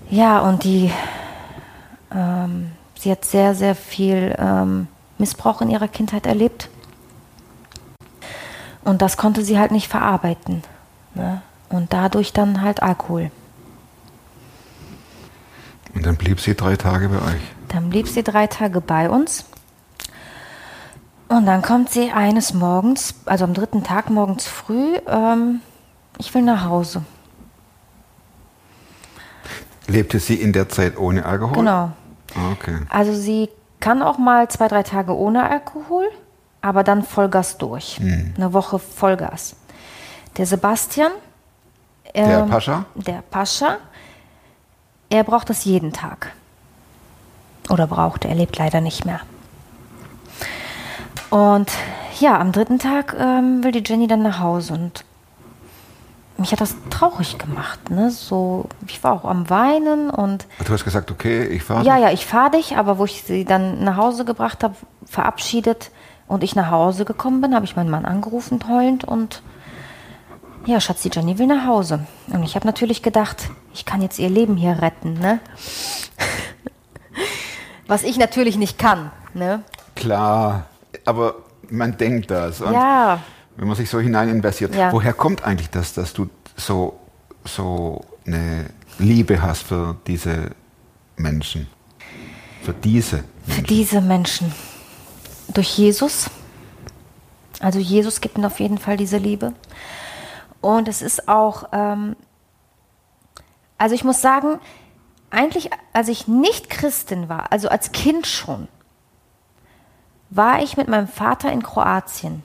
Ja, 0.09 0.39
und 0.41 0.63
die, 0.63 0.93
ähm, 2.15 2.71
sie 2.99 3.11
hat 3.11 3.25
sehr, 3.25 3.55
sehr 3.57 3.75
viel 3.75 4.37
ähm, 4.39 4.87
Missbrauch 5.19 5.61
in 5.63 5.71
ihrer 5.71 5.89
Kindheit 5.89 6.27
erlebt. 6.27 6.69
Und 8.85 9.03
das 9.03 9.17
konnte 9.17 9.45
sie 9.45 9.59
halt 9.59 9.73
nicht 9.73 9.89
verarbeiten. 9.89 10.63
Ne? 11.15 11.43
Und 11.73 11.93
dadurch 11.93 12.33
dann 12.33 12.61
halt 12.63 12.83
Alkohol. 12.83 13.31
Und 15.95 16.07
dann 16.07 16.17
blieb 16.17 16.39
sie 16.39 16.55
drei 16.55 16.77
Tage 16.77 17.09
bei 17.09 17.17
euch. 17.17 17.41
Dann 17.69 17.91
blieb 17.91 18.07
sie 18.07 18.23
drei 18.23 18.47
Tage 18.47 18.81
bei 18.81 19.09
uns. 19.11 19.47
Und 21.29 21.47
dann 21.47 21.63
kommt 21.63 21.89
sie 21.91 22.11
eines 22.13 22.53
Morgens, 22.53 23.15
also 23.25 23.45
am 23.45 23.55
dritten 23.55 23.83
Tag 23.83 24.11
morgens 24.11 24.47
früh, 24.47 24.97
ähm, 25.07 25.61
ich 26.19 26.35
will 26.35 26.43
nach 26.43 26.67
Hause. 26.67 27.03
Lebte 29.87 30.19
sie 30.21 30.35
in 30.35 30.53
der 30.53 30.69
Zeit 30.69 30.99
ohne 30.99 31.25
Alkohol? 31.25 31.57
Genau. 31.57 31.91
Ah, 32.35 32.53
Okay. 32.53 32.77
Also 32.91 33.15
sie 33.15 33.49
kann 33.81 34.03
auch 34.03 34.19
mal 34.19 34.49
zwei, 34.49 34.69
drei 34.69 34.83
Tage 34.83 35.17
ohne 35.17 35.49
Alkohol, 35.49 36.05
aber 36.61 36.85
dann 36.85 37.03
Vollgas 37.03 37.57
durch. 37.57 37.99
Eine 38.01 38.53
Woche 38.53 38.79
Vollgas. 38.79 39.57
Der 40.37 40.45
Sebastian, 40.47 41.13
Der 42.15 42.41
ähm, 42.41 42.51
Pascha? 42.51 42.85
der 42.95 43.23
Pascha, 43.31 43.79
er 45.09 45.25
braucht 45.25 45.51
das 45.51 45.65
jeden 45.65 45.93
Tag. 45.93 46.33
oder 47.71 47.87
brauchte. 47.87 48.29
Er 48.29 48.35
lebt 48.35 48.59
leider 48.59 48.81
nicht 48.81 49.05
mehr. 49.05 49.21
Und 51.31 51.71
ja, 52.21 52.39
am 52.39 52.53
dritten 52.53 52.79
Tag 52.79 53.17
ähm, 53.19 53.65
will 53.65 53.73
die 53.73 53.83
Jenny 53.85 54.07
dann 54.07 54.23
nach 54.23 54.39
Hause 54.41 54.75
und 54.75 55.05
mich 56.37 56.53
hat 56.53 56.61
das 56.61 56.75
traurig 56.91 57.39
gemacht. 57.39 57.91
Ne? 57.91 58.11
So, 58.11 58.67
ich 58.87 59.03
war 59.05 59.13
auch 59.13 59.25
am 59.25 59.49
Weinen 59.49 60.11
und 60.11 60.47
Du 60.65 60.73
hast 60.73 60.85
gesagt, 60.85 61.11
okay, 61.11 61.45
ich 61.45 61.63
fahre. 61.63 61.85
ja, 61.85 61.97
ja, 61.97 62.11
ich 62.11 62.27
fahre 62.27 62.51
dich, 62.53 62.77
aber 62.77 62.99
wo 62.99 63.05
ich 63.05 63.23
sie 63.23 63.45
dann 63.45 63.85
nach 63.85 63.97
Hause 63.97 64.25
gebracht 64.25 64.65
habe, 64.65 64.75
verabschiedet 65.07 65.91
und 66.27 66.43
ich 66.43 66.55
nach 66.57 66.71
Hause 66.71 67.05
gekommen 67.05 67.41
bin, 67.41 67.55
habe 67.55 67.65
ich 67.65 67.77
meinen 67.77 67.91
Mann 67.91 68.05
angerufen, 68.05 68.61
heulend 68.69 69.05
und 69.05 69.43
ja, 70.67 70.81
Schatz, 70.81 71.03
die 71.03 71.11
Jenny 71.13 71.39
will 71.39 71.47
nach 71.47 71.67
Hause. 71.67 72.07
Und 72.29 72.43
ich 72.43 72.55
habe 72.55 72.67
natürlich 72.67 73.03
gedacht, 73.03 73.51
ich 73.75 73.85
kann 73.85 74.03
jetzt 74.03 74.19
ihr 74.19 74.31
Leben 74.31 74.57
hier 74.57 74.81
retten, 74.81 75.15
ne? 75.15 75.41
Was 77.87 78.05
ich 78.05 78.17
natürlich 78.17 78.57
nicht 78.57 78.79
kann, 78.79 79.11
ne? 79.35 79.63
Klar, 79.95 80.67
aber 81.05 81.35
man 81.69 81.97
denkt 81.97 82.31
das. 82.31 82.61
Und 82.61 82.73
Ja, 82.73 83.21
Wenn 83.57 83.67
man 83.69 83.77
sich 83.77 83.91
so 83.91 84.01
hinein 84.01 84.29
investiert. 84.29 84.75
Ja. 84.75 84.93
Woher 84.93 85.13
kommt 85.13 85.45
eigentlich 85.45 85.71
das, 85.71 85.93
dass 85.95 86.13
du 86.13 86.29
so, 86.57 86.99
so 87.45 88.05
eine 88.27 88.67
Liebe 88.99 89.43
hast 89.43 89.65
für 89.65 89.97
diese 90.07 90.53
Menschen? 91.17 91.67
Für 92.63 92.73
diese 92.73 93.19
für 93.19 93.25
Menschen? 93.49 93.67
diese 93.67 94.01
Menschen. 94.01 94.53
Durch 95.53 95.77
Jesus. 95.77 96.31
Also 97.61 97.79
Jesus 97.79 98.21
gibt 98.21 98.39
ihnen 98.39 98.47
auf 98.47 98.61
jeden 98.61 98.79
Fall 98.79 98.97
diese 98.97 99.19
Liebe. 99.19 99.53
Und 100.63 100.89
es 100.89 101.03
ist 101.03 101.29
auch, 101.29 101.69
ähm, 101.73 102.17
also 103.77 103.95
ich 103.95 104.05
muss 104.05 104.23
sagen, 104.23 104.59
eigentlich, 105.31 105.71
als 105.93 106.09
ich 106.09 106.29
nicht 106.29 106.71
Christin 106.71 107.29
war, 107.29 107.53
also 107.53 107.69
als 107.69 107.93
Kind 107.93 108.27
schon, 108.27 108.69
war 110.31 110.63
ich 110.63 110.79
mit 110.79 110.89
meinem 110.89 111.09
Vater 111.09 111.53
in 111.53 111.63
Kroatien. 111.63 112.43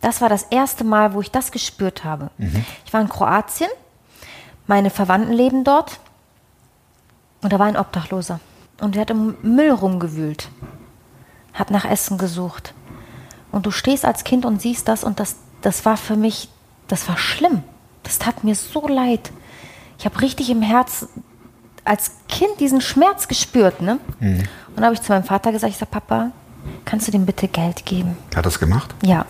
Das 0.00 0.20
war 0.20 0.28
das 0.28 0.44
erste 0.44 0.84
Mal, 0.84 1.14
wo 1.14 1.20
ich 1.20 1.30
das 1.30 1.50
gespürt 1.50 2.04
habe. 2.04 2.30
Ich 2.84 2.92
war 2.92 3.00
in 3.00 3.08
Kroatien, 3.08 3.70
meine 4.66 4.90
Verwandten 4.90 5.32
leben 5.32 5.64
dort 5.64 5.98
und 7.42 7.52
da 7.52 7.58
war 7.58 7.66
ein 7.66 7.76
Obdachloser. 7.76 8.38
Und 8.80 8.94
der 8.94 9.02
hat 9.02 9.10
im 9.10 9.36
Müll 9.42 9.70
rumgewühlt, 9.70 10.50
hat 11.52 11.70
nach 11.70 11.84
Essen 11.84 12.18
gesucht. 12.18 12.74
Und 13.50 13.66
du 13.66 13.70
stehst 13.70 14.04
als 14.04 14.24
Kind 14.24 14.44
und 14.44 14.60
siehst 14.60 14.88
das 14.88 15.04
und 15.04 15.20
das, 15.20 15.36
das 15.62 15.84
war 15.84 15.96
für 15.96 16.16
mich, 16.16 16.48
das 16.88 17.08
war 17.08 17.16
schlimm. 17.16 17.62
Das 18.02 18.18
tat 18.18 18.44
mir 18.44 18.54
so 18.54 18.86
leid. 18.86 19.30
Ich 19.98 20.04
habe 20.04 20.20
richtig 20.20 20.50
im 20.50 20.62
Herz 20.62 21.06
als 21.84 22.12
Kind 22.28 22.60
diesen 22.60 22.80
Schmerz 22.80 23.28
gespürt. 23.28 23.80
Ne? 23.80 23.98
Und 24.20 24.48
dann 24.76 24.84
habe 24.84 24.94
ich 24.94 25.02
zu 25.02 25.12
meinem 25.12 25.24
Vater 25.24 25.52
gesagt, 25.52 25.72
ich 25.72 25.78
sage, 25.78 25.90
Papa, 25.90 26.32
kannst 26.84 27.06
du 27.08 27.12
dem 27.12 27.26
bitte 27.26 27.48
Geld 27.48 27.84
geben? 27.86 28.16
Hat 28.34 28.46
das 28.46 28.58
gemacht? 28.58 28.94
Ja, 29.02 29.26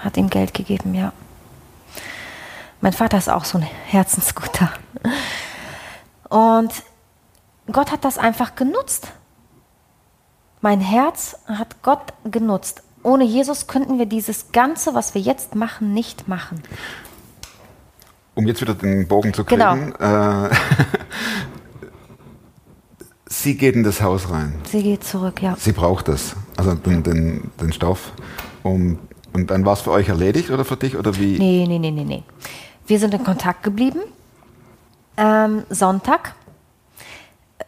hat 0.00 0.16
ihm 0.16 0.30
Geld 0.30 0.54
gegeben, 0.54 0.94
ja. 0.94 1.12
Mein 2.80 2.92
Vater 2.94 3.18
ist 3.18 3.28
auch 3.28 3.44
so 3.44 3.58
ein 3.58 3.66
Herzensguter. 3.86 4.70
Und 6.30 6.72
Gott 7.70 7.92
hat 7.92 8.04
das 8.04 8.16
einfach 8.16 8.54
genutzt. 8.54 9.08
Mein 10.62 10.80
Herz 10.80 11.36
hat 11.46 11.82
Gott 11.82 12.12
genutzt. 12.24 12.82
Ohne 13.02 13.24
Jesus 13.24 13.66
könnten 13.66 13.98
wir 13.98 14.06
dieses 14.06 14.52
Ganze, 14.52 14.94
was 14.94 15.14
wir 15.14 15.20
jetzt 15.22 15.54
machen, 15.54 15.94
nicht 15.94 16.28
machen. 16.28 16.62
Um 18.34 18.46
jetzt 18.46 18.60
wieder 18.60 18.74
den 18.74 19.08
Bogen 19.08 19.32
zu 19.34 19.44
Genau. 19.44 19.72
kriegen. 19.74 19.94
Äh, 19.94 20.50
sie 23.26 23.56
geht 23.56 23.74
in 23.74 23.82
das 23.84 24.00
Haus 24.02 24.30
rein. 24.30 24.54
Sie 24.70 24.82
geht 24.82 25.04
zurück, 25.04 25.42
ja. 25.42 25.56
Sie 25.58 25.72
braucht 25.72 26.08
das, 26.08 26.36
also 26.56 26.74
den, 26.74 27.02
den, 27.02 27.50
den 27.60 27.72
Stoff. 27.72 28.12
Um, 28.62 28.98
und 29.32 29.50
dann 29.50 29.64
war 29.64 29.72
es 29.74 29.80
für 29.80 29.90
euch 29.92 30.08
erledigt 30.08 30.50
oder 30.50 30.64
für 30.64 30.76
dich 30.76 30.96
oder 30.96 31.16
wie? 31.16 31.38
Nee, 31.38 31.64
nee, 31.66 31.78
nee, 31.78 31.90
nee, 31.90 32.04
nee. 32.04 32.22
Wir 32.86 32.98
sind 32.98 33.14
in 33.14 33.24
Kontakt 33.24 33.62
geblieben. 33.62 34.00
Ähm, 35.16 35.62
Sonntag. 35.70 36.34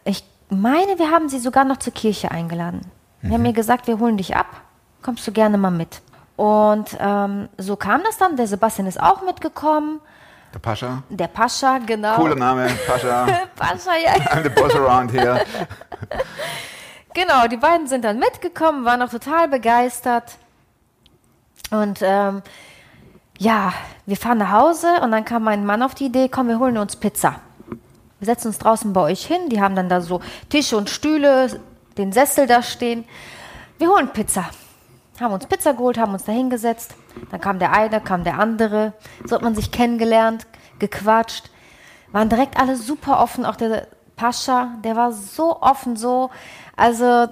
Ich 0.05 0.23
meine, 0.49 0.99
wir 0.99 1.09
haben 1.11 1.29
sie 1.29 1.39
sogar 1.39 1.63
noch 1.65 1.77
zur 1.77 1.93
Kirche 1.93 2.29
eingeladen. 2.31 2.81
Wir 3.21 3.33
haben 3.35 3.41
mir 3.43 3.53
gesagt, 3.53 3.87
wir 3.87 3.99
holen 3.99 4.17
dich 4.17 4.35
ab. 4.35 4.47
Kommst 5.03 5.27
du 5.27 5.31
gerne 5.31 5.57
mal 5.57 5.71
mit. 5.71 6.01
Und 6.35 6.97
ähm, 6.99 7.49
so 7.57 7.75
kam 7.75 8.01
das 8.03 8.17
dann. 8.17 8.35
Der 8.37 8.47
Sebastian 8.47 8.87
ist 8.87 8.99
auch 8.99 9.21
mitgekommen. 9.21 9.99
Der 10.53 10.59
Pascha? 10.59 11.03
Der 11.09 11.27
Pascha, 11.27 11.79
genau. 11.79 12.15
Cooler 12.15 12.35
Name, 12.35 12.69
Pascha. 12.87 13.25
Pascha, 13.55 13.91
ja. 14.03 14.13
I'm 14.31 14.43
the 14.43 14.49
boss 14.49 14.73
around 14.75 15.11
here. 15.11 15.43
Genau, 17.13 17.47
die 17.47 17.57
beiden 17.57 17.87
sind 17.87 18.03
dann 18.03 18.17
mitgekommen, 18.17 18.85
waren 18.85 19.01
auch 19.03 19.09
total 19.09 19.47
begeistert. 19.47 20.35
Und 21.69 21.99
ähm, 22.01 22.41
ja, 23.37 23.73
wir 24.05 24.17
fahren 24.17 24.39
nach 24.39 24.51
Hause 24.51 24.87
und 25.01 25.11
dann 25.11 25.23
kam 25.25 25.43
mein 25.43 25.65
Mann 25.65 25.83
auf 25.83 25.93
die 25.93 26.05
Idee, 26.05 26.27
komm, 26.29 26.47
wir 26.47 26.59
holen 26.59 26.77
uns 26.77 26.95
Pizza. 26.95 27.35
Wir 28.19 28.25
setzen 28.25 28.47
uns 28.47 28.57
draußen 28.57 28.93
bei 28.93 29.01
euch 29.01 29.25
hin, 29.25 29.49
die 29.49 29.61
haben 29.61 29.75
dann 29.75 29.89
da 29.89 30.01
so 30.01 30.21
Tische 30.49 30.75
und 30.75 30.89
Stühle, 30.89 31.61
den 31.97 32.11
Sessel 32.11 32.47
da 32.47 32.63
stehen. 32.63 33.05
Wir 33.77 33.89
holen 33.89 34.09
Pizza. 34.09 34.45
Haben 35.19 35.33
uns 35.33 35.45
Pizza 35.45 35.73
geholt, 35.73 35.97
haben 35.97 36.13
uns 36.13 36.23
da 36.23 36.31
hingesetzt. 36.31 36.95
Dann 37.29 37.39
kam 37.39 37.59
der 37.59 37.71
eine, 37.71 38.01
kam 38.01 38.23
der 38.23 38.39
andere. 38.39 38.93
So 39.25 39.35
hat 39.35 39.43
man 39.43 39.55
sich 39.55 39.71
kennengelernt, 39.71 40.47
gequatscht. 40.79 41.51
Waren 42.11 42.29
direkt 42.29 42.59
alle 42.59 42.75
super 42.75 43.19
offen, 43.19 43.45
auch 43.45 43.55
der 43.55 43.87
Pascha, 44.15 44.75
der 44.83 44.95
war 44.95 45.11
so 45.11 45.61
offen, 45.61 45.95
so. 45.95 46.29
Also, 46.75 47.27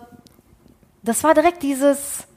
das 1.03 1.23
war 1.23 1.33
direkt 1.33 1.63
dieses, 1.63 2.27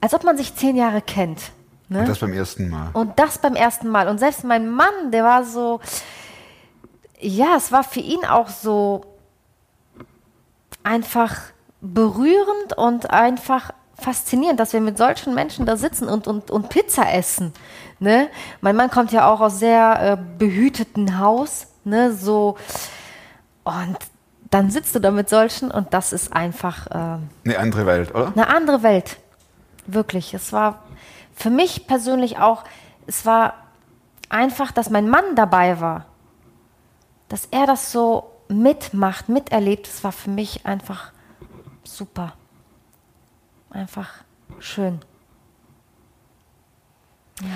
als 0.00 0.14
ob 0.14 0.24
man 0.24 0.36
sich 0.36 0.54
zehn 0.54 0.76
Jahre 0.76 1.02
kennt. 1.02 1.52
Ne? 1.88 2.00
Und 2.00 2.08
das 2.08 2.18
beim 2.18 2.32
ersten 2.32 2.68
Mal. 2.68 2.90
Und 2.92 3.18
das 3.18 3.38
beim 3.38 3.54
ersten 3.54 3.88
Mal. 3.88 4.08
Und 4.08 4.18
selbst 4.18 4.44
mein 4.44 4.68
Mann, 4.70 5.10
der 5.10 5.24
war 5.24 5.44
so, 5.44 5.80
ja, 7.18 7.56
es 7.56 7.72
war 7.72 7.82
für 7.82 8.00
ihn 8.00 8.24
auch 8.24 8.48
so 8.48 9.04
einfach 10.82 11.36
berührend 11.80 12.76
und 12.76 13.10
einfach 13.10 13.72
faszinierend, 14.00 14.60
dass 14.60 14.72
wir 14.72 14.80
mit 14.80 14.98
solchen 14.98 15.34
Menschen 15.34 15.66
da 15.66 15.76
sitzen 15.76 16.08
und, 16.08 16.26
und, 16.26 16.50
und 16.50 16.68
Pizza 16.68 17.12
essen. 17.12 17.52
Ne? 17.98 18.28
Mein 18.60 18.76
Mann 18.76 18.90
kommt 18.90 19.12
ja 19.12 19.30
auch 19.30 19.40
aus 19.40 19.58
sehr 19.58 20.18
äh, 20.18 20.38
behüteten 20.38 21.18
Haus, 21.18 21.66
ne? 21.84 22.12
so 22.12 22.56
und 23.64 23.98
dann 24.50 24.70
sitzt 24.70 24.94
du 24.94 25.00
da 25.00 25.10
mit 25.10 25.28
solchen 25.28 25.70
und 25.70 25.92
das 25.92 26.12
ist 26.12 26.32
einfach 26.32 26.86
äh, 26.86 27.18
Eine 27.44 27.58
andere 27.58 27.86
Welt, 27.86 28.14
oder? 28.14 28.32
eine 28.34 28.48
andere 28.48 28.82
Welt. 28.82 29.18
Wirklich. 29.86 30.32
Es 30.32 30.52
war 30.52 30.82
für 31.34 31.50
mich 31.50 31.86
persönlich 31.86 32.38
auch, 32.38 32.64
es 33.06 33.26
war 33.26 33.54
einfach, 34.28 34.72
dass 34.72 34.90
mein 34.90 35.08
Mann 35.08 35.34
dabei 35.34 35.80
war. 35.80 36.06
Dass 37.28 37.46
er 37.50 37.66
das 37.66 37.92
so 37.92 38.30
mitmacht, 38.48 39.28
miterlebt, 39.28 39.86
das 39.86 40.02
war 40.02 40.12
für 40.12 40.30
mich 40.30 40.64
einfach 40.64 41.12
super. 41.84 42.32
Einfach 43.70 44.08
schön. 44.58 45.00
Ja. 47.40 47.48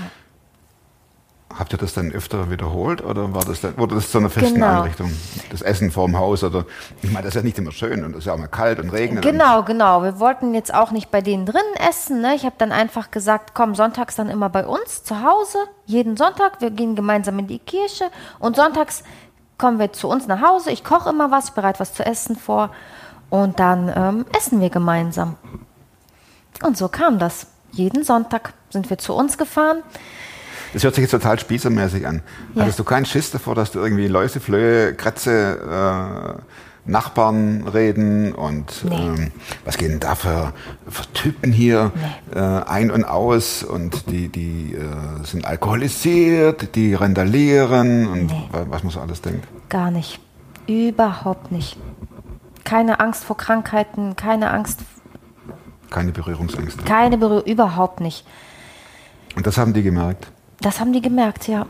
Habt 1.58 1.72
ihr 1.72 1.78
das 1.78 1.92
dann 1.92 2.10
öfter 2.12 2.50
wiederholt 2.50 3.04
oder 3.04 3.34
war 3.34 3.44
das 3.44 3.60
dann, 3.60 3.76
wurde 3.76 3.96
das 3.96 4.10
zu 4.10 4.18
einer 4.18 4.30
festen 4.30 4.54
Genau. 4.54 4.80
Einrichtung? 4.80 5.12
Das 5.50 5.60
Essen 5.60 5.90
vorm 5.90 6.16
Haus 6.16 6.42
oder 6.44 6.64
ich 7.02 7.10
meine, 7.10 7.24
das 7.24 7.34
ist 7.34 7.34
ja 7.34 7.42
nicht 7.42 7.58
immer 7.58 7.72
schön 7.72 8.04
und 8.04 8.12
es 8.12 8.20
ist 8.20 8.24
ja 8.24 8.32
auch 8.32 8.38
mal 8.38 8.46
kalt 8.46 8.78
und 8.78 8.88
regnet. 8.90 9.22
Genau, 9.22 9.62
genau. 9.62 10.02
Wir 10.02 10.18
wollten 10.18 10.54
jetzt 10.54 10.72
auch 10.72 10.92
nicht 10.92 11.10
bei 11.10 11.20
denen 11.20 11.44
drinnen 11.44 11.74
essen. 11.88 12.22
Ne? 12.22 12.34
Ich 12.34 12.44
habe 12.44 12.54
dann 12.56 12.72
einfach 12.72 13.10
gesagt, 13.10 13.50
komm, 13.52 13.74
sonntags 13.74 14.16
dann 14.16 14.30
immer 14.30 14.48
bei 14.48 14.66
uns 14.66 15.04
zu 15.04 15.22
Hause. 15.22 15.58
Jeden 15.84 16.16
Sonntag. 16.16 16.60
Wir 16.62 16.70
gehen 16.70 16.96
gemeinsam 16.96 17.38
in 17.38 17.46
die 17.48 17.58
Kirche. 17.58 18.04
Und 18.38 18.56
sonntags 18.56 19.02
kommen 19.58 19.78
wir 19.78 19.92
zu 19.92 20.08
uns 20.08 20.26
nach 20.26 20.40
Hause. 20.40 20.70
Ich 20.70 20.84
koche 20.84 21.10
immer 21.10 21.30
was, 21.30 21.50
bereite 21.50 21.80
was 21.80 21.92
zu 21.92 22.04
essen 22.04 22.34
vor. 22.36 22.70
Und 23.28 23.60
dann 23.60 23.92
ähm, 23.94 24.24
essen 24.36 24.60
wir 24.60 24.70
gemeinsam. 24.70 25.36
Und 26.62 26.76
so 26.76 26.88
kam 26.88 27.18
das. 27.18 27.46
Jeden 27.72 28.04
Sonntag 28.04 28.52
sind 28.70 28.90
wir 28.90 28.98
zu 28.98 29.14
uns 29.14 29.38
gefahren. 29.38 29.82
Das 30.72 30.84
hört 30.84 30.94
sich 30.94 31.02
jetzt 31.02 31.10
total 31.10 31.38
spießermäßig 31.38 32.06
an. 32.06 32.22
Ja. 32.54 32.62
Hattest 32.62 32.78
du 32.78 32.84
keinen 32.84 33.04
Schiss 33.06 33.30
davor, 33.30 33.54
dass 33.54 33.72
du 33.72 33.78
irgendwie 33.80 34.08
Läuse, 34.08 34.40
Flöhe, 34.40 34.94
Kratze, 34.94 36.36
äh, 36.36 36.90
Nachbarn 36.90 37.68
reden 37.68 38.32
und 38.34 38.84
Nee. 38.84 38.96
ähm, 38.96 39.32
was 39.64 39.78
gehen 39.78 40.00
da 40.00 40.14
für, 40.16 40.52
für 40.88 41.06
Typen 41.12 41.52
hier 41.52 41.92
äh, 42.34 42.40
ein 42.40 42.90
und 42.90 43.04
aus 43.04 43.62
und 43.62 44.10
die, 44.10 44.28
die 44.28 44.74
äh, 44.74 45.24
sind 45.24 45.44
alkoholisiert, 45.46 46.74
die 46.74 46.94
randalieren 46.94 48.06
und 48.08 48.26
Nee. 48.26 48.48
wa- 48.50 48.66
was 48.68 48.82
man 48.82 48.90
so 48.92 49.00
alles 49.00 49.20
denkt. 49.22 49.46
Gar 49.68 49.90
nicht. 49.92 50.18
Überhaupt 50.66 51.52
nicht. 51.52 51.76
Keine 52.64 52.98
Angst 53.00 53.24
vor 53.24 53.36
Krankheiten, 53.36 54.16
keine 54.16 54.50
Angst, 54.50 54.80
Keine 55.92 56.12
Berührungsängste. 56.12 56.82
keine 56.84 57.18
Berührung, 57.18 57.44
überhaupt 57.44 58.00
nicht. 58.00 58.26
Und 59.36 59.46
das 59.46 59.58
haben 59.58 59.72
die 59.72 59.82
gemerkt. 59.82 60.28
Das 60.60 60.80
haben 60.80 60.92
die 60.92 61.00
gemerkt, 61.02 61.48
ja. 61.48 61.66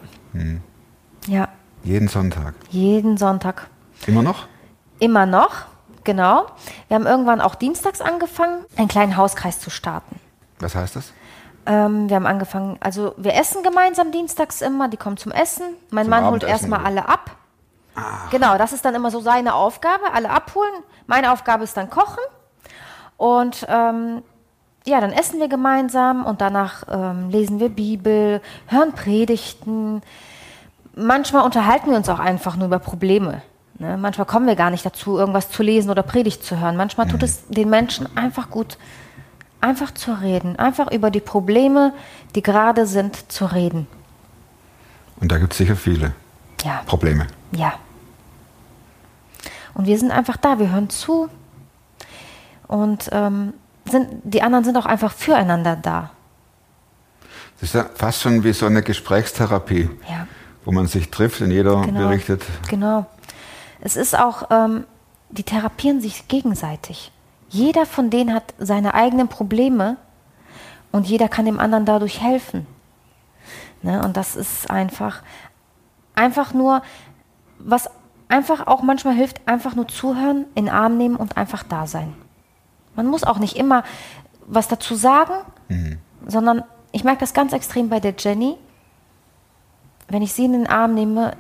Ja, 1.27 1.49
Jeden 1.85 2.09
Sonntag. 2.09 2.55
jeden 2.71 3.17
Sonntag. 3.17 3.69
Immer 4.07 4.23
noch? 4.23 4.47
Immer 4.99 5.27
noch. 5.27 5.67
Genau. 6.05 6.47
Wir 6.89 6.97
haben 6.97 7.07
irgendwann 7.07 7.41
auch 7.41 7.55
dienstags 7.55 8.01
angefangen, 8.01 8.65
einen 8.77 8.89
kleinen 8.89 9.17
Hauskreis 9.17 9.61
zu 9.61 9.71
starten. 9.71 10.19
Was 10.59 10.75
heißt 10.75 10.97
das? 10.97 11.13
Ähm, 11.67 12.09
wir 12.09 12.17
haben 12.17 12.27
angefangen, 12.27 12.77
also 12.81 13.15
wir 13.17 13.35
essen 13.35 13.63
gemeinsam 13.63 14.11
dienstags 14.11 14.63
immer, 14.63 14.89
die 14.89 14.97
kommen 14.97 15.17
zum 15.17 15.31
Essen. 15.31 15.65
Mein 15.91 16.05
Zum 16.07 16.11
Mann 16.11 16.27
holt 16.27 16.43
erstmal 16.43 16.81
oder? 16.81 16.89
alle 16.89 17.09
ab. 17.09 17.31
Genau, 18.31 18.57
das 18.59 18.73
ist 18.73 18.85
dann 18.85 18.95
immer 18.97 19.11
so 19.13 19.21
seine 19.21 19.55
Aufgabe, 19.55 20.13
alle 20.13 20.31
abholen. 20.31 20.73
Meine 21.07 21.31
Aufgabe 21.31 21.63
ist 21.65 21.77
dann 21.77 21.89
kochen. 21.91 22.23
Und 23.23 23.65
ähm, 23.69 24.25
ja, 24.85 25.01
dann 25.01 25.13
essen 25.13 25.39
wir 25.39 25.47
gemeinsam 25.47 26.27
und 26.27 26.41
danach 26.41 26.83
ähm, 26.91 27.31
lesen 27.31 27.61
wir 27.61 27.69
Bibel, 27.69 28.41
hören 28.67 28.95
Predigten. 28.95 30.03
Manchmal 30.97 31.45
unterhalten 31.45 31.91
wir 31.93 31.97
uns 31.97 32.09
auch 32.09 32.19
einfach 32.19 32.57
nur 32.57 32.67
über 32.67 32.81
Probleme. 32.81 33.43
Ne? 33.79 33.97
Manchmal 33.97 34.27
kommen 34.27 34.49
wir 34.49 34.57
gar 34.57 34.71
nicht 34.71 34.85
dazu, 34.85 35.19
irgendwas 35.19 35.51
zu 35.51 35.63
lesen 35.63 35.89
oder 35.89 36.03
Predigt 36.03 36.43
zu 36.43 36.59
hören. 36.59 36.77
Manchmal 36.77 37.07
tut 37.07 37.23
es 37.23 37.47
den 37.47 37.71
Menschen 37.71 38.09
einfach 38.17 38.51
gut, 38.51 38.77
einfach 39.61 39.95
zu 39.95 40.15
reden, 40.15 40.59
einfach 40.59 40.91
über 40.91 41.13
die 41.13 41.21
Probleme, 41.21 41.93
die 42.35 42.43
gerade 42.43 42.87
sind, 42.89 43.31
zu 43.31 43.45
reden. 43.45 43.87
Und 45.21 45.31
da 45.31 45.39
gibt 45.39 45.53
es 45.53 45.59
sicher 45.59 45.77
viele 45.77 46.13
Ja. 46.65 46.83
Probleme. 46.87 47.29
Ja. 47.53 47.75
Und 49.75 49.87
wir 49.87 49.97
sind 49.97 50.11
einfach 50.11 50.39
da, 50.39 50.59
wir 50.59 50.73
hören 50.73 50.91
zu. 50.91 51.29
Und 52.73 53.11
ähm, 53.13 53.53
sind, 53.85 54.09
die 54.25 54.41
anderen 54.41 54.65
sind 54.65 54.79
auch 54.79 54.87
einfach 54.87 55.13
füreinander 55.13 55.77
da. 55.77 56.09
Das 57.61 57.69
ist 57.69 57.75
ja 57.75 57.85
fast 57.95 58.23
schon 58.23 58.45
wie 58.45 58.55
so 58.55 58.65
eine 58.65 58.83
Gesprächstherapie, 58.83 59.91
Ja, 60.09 60.27
wo 60.65 60.73
man 60.73 60.87
sich 60.87 61.11
trifft 61.11 61.43
und 61.43 61.51
jeder 61.51 61.83
genau. 61.83 62.01
berichtet. 62.09 62.43
Genau. 62.71 63.05
Es 63.83 63.97
ist 63.97 64.19
auch, 64.19 64.45
ähm, 64.51 64.85
die 65.29 65.43
therapieren 65.43 66.01
sich 66.01 66.29
gegenseitig. 66.29 67.13
Jeder 67.51 67.85
von 67.85 68.09
denen 68.09 68.33
hat 68.33 68.55
seine 68.59 68.95
eigenen 68.95 69.29
Probleme 69.29 69.99
und 70.93 71.07
jeder 71.07 71.29
kann 71.29 71.45
dem 71.45 71.61
anderen 71.61 71.85
dadurch 71.85 72.23
helfen. 72.23 72.67
Ne? 73.83 74.03
Und 74.03 74.17
das 74.17 74.35
ist 74.35 74.71
einfach, 74.71 75.21
einfach 76.15 76.55
nur, 76.55 76.81
was 77.59 77.91
einfach 78.29 78.67
auch 78.67 78.81
manchmal 78.83 79.15
hilft, 79.15 79.47
einfach 79.47 79.75
nur 79.75 79.89
zuhören, 79.89 80.47
in 80.55 80.65
den 80.65 80.75
Arm 80.75 80.97
nehmen 80.97 81.17
und 81.17 81.37
einfach 81.37 81.65
da 81.65 81.87
sein. 81.87 82.15
Man 82.95 83.07
muss 83.07 83.25
auch 83.25 83.39
nicht 83.39 83.57
immer 83.57 83.85
was 84.47 84.69
dazu 84.69 84.95
sagen, 84.95 85.35
sondern 86.27 86.65
ich 86.93 87.05
merke 87.05 87.21
das 87.21 87.35
ganz 87.35 87.53
extrem 87.53 87.89
bei 87.89 88.01
der 88.01 88.15
Jenny. 88.19 88.57
Wenn 90.09 90.23
ich 90.23 90.33
sie 90.33 90.45
in 90.45 90.53
den 90.53 90.67
Arm 90.67 90.95
nehme, 90.95 91.37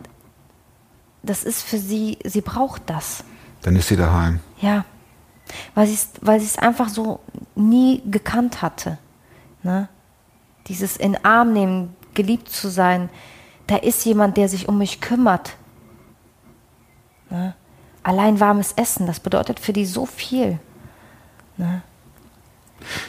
das 1.22 1.44
ist 1.44 1.62
für 1.62 1.78
sie, 1.78 2.18
sie 2.24 2.40
braucht 2.40 2.82
das. 2.86 3.24
Dann 3.62 3.76
ist 3.76 3.88
sie 3.88 3.96
daheim. 3.96 4.40
Ja. 4.60 4.84
Weil 5.74 5.86
sie 5.86 5.94
es 5.94 6.10
weil 6.20 6.40
es 6.40 6.58
einfach 6.58 6.88
so 6.88 7.20
nie 7.54 8.02
gekannt 8.06 8.62
hatte. 8.62 8.98
Ne? 9.62 9.88
Dieses 10.68 10.96
in 10.96 11.12
den 11.12 11.24
Arm 11.24 11.52
nehmen, 11.52 11.94
geliebt 12.14 12.48
zu 12.48 12.68
sein, 12.68 13.10
da 13.66 13.76
ist 13.76 14.04
jemand, 14.04 14.36
der 14.36 14.48
sich 14.48 14.68
um 14.68 14.78
mich 14.78 15.00
kümmert. 15.00 15.56
Ne? 17.30 17.54
Allein 18.02 18.40
warmes 18.40 18.72
Essen, 18.72 19.06
das 19.06 19.20
bedeutet 19.20 19.60
für 19.60 19.72
die 19.72 19.86
so 19.86 20.06
viel. 20.06 20.58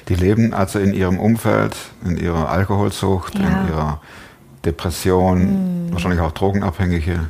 Die 0.08 0.16
leben 0.16 0.54
also 0.54 0.80
in 0.80 0.94
ihrem 0.94 1.20
Umfeld, 1.20 1.76
in 2.06 2.18
ihrer 2.18 2.50
Alkoholsucht, 2.50 3.38
Ja. 3.38 3.48
In 3.48 3.68
ihrer 3.70 4.02
Depression, 4.66 5.90
wahrscheinlich 5.92 6.22
auch 6.22 6.32
Drogenabhängige. 6.32 7.30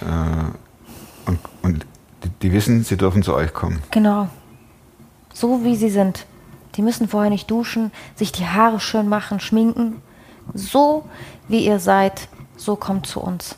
Äh, 0.00 1.28
und 1.28 1.38
und 1.62 1.86
die, 2.24 2.28
die 2.42 2.52
wissen, 2.52 2.84
sie 2.84 2.96
dürfen 2.96 3.22
zu 3.22 3.34
euch 3.34 3.52
kommen. 3.54 3.82
Genau. 3.90 4.28
So 5.32 5.64
wie 5.64 5.76
sie 5.76 5.90
sind. 5.90 6.26
Die 6.76 6.82
müssen 6.82 7.08
vorher 7.08 7.30
nicht 7.30 7.50
duschen, 7.50 7.90
sich 8.14 8.32
die 8.32 8.46
Haare 8.46 8.80
schön 8.80 9.08
machen, 9.08 9.40
schminken. 9.40 10.02
So 10.54 11.04
wie 11.48 11.64
ihr 11.64 11.78
seid, 11.78 12.28
so 12.56 12.76
kommt 12.76 13.06
zu 13.06 13.20
uns. 13.20 13.56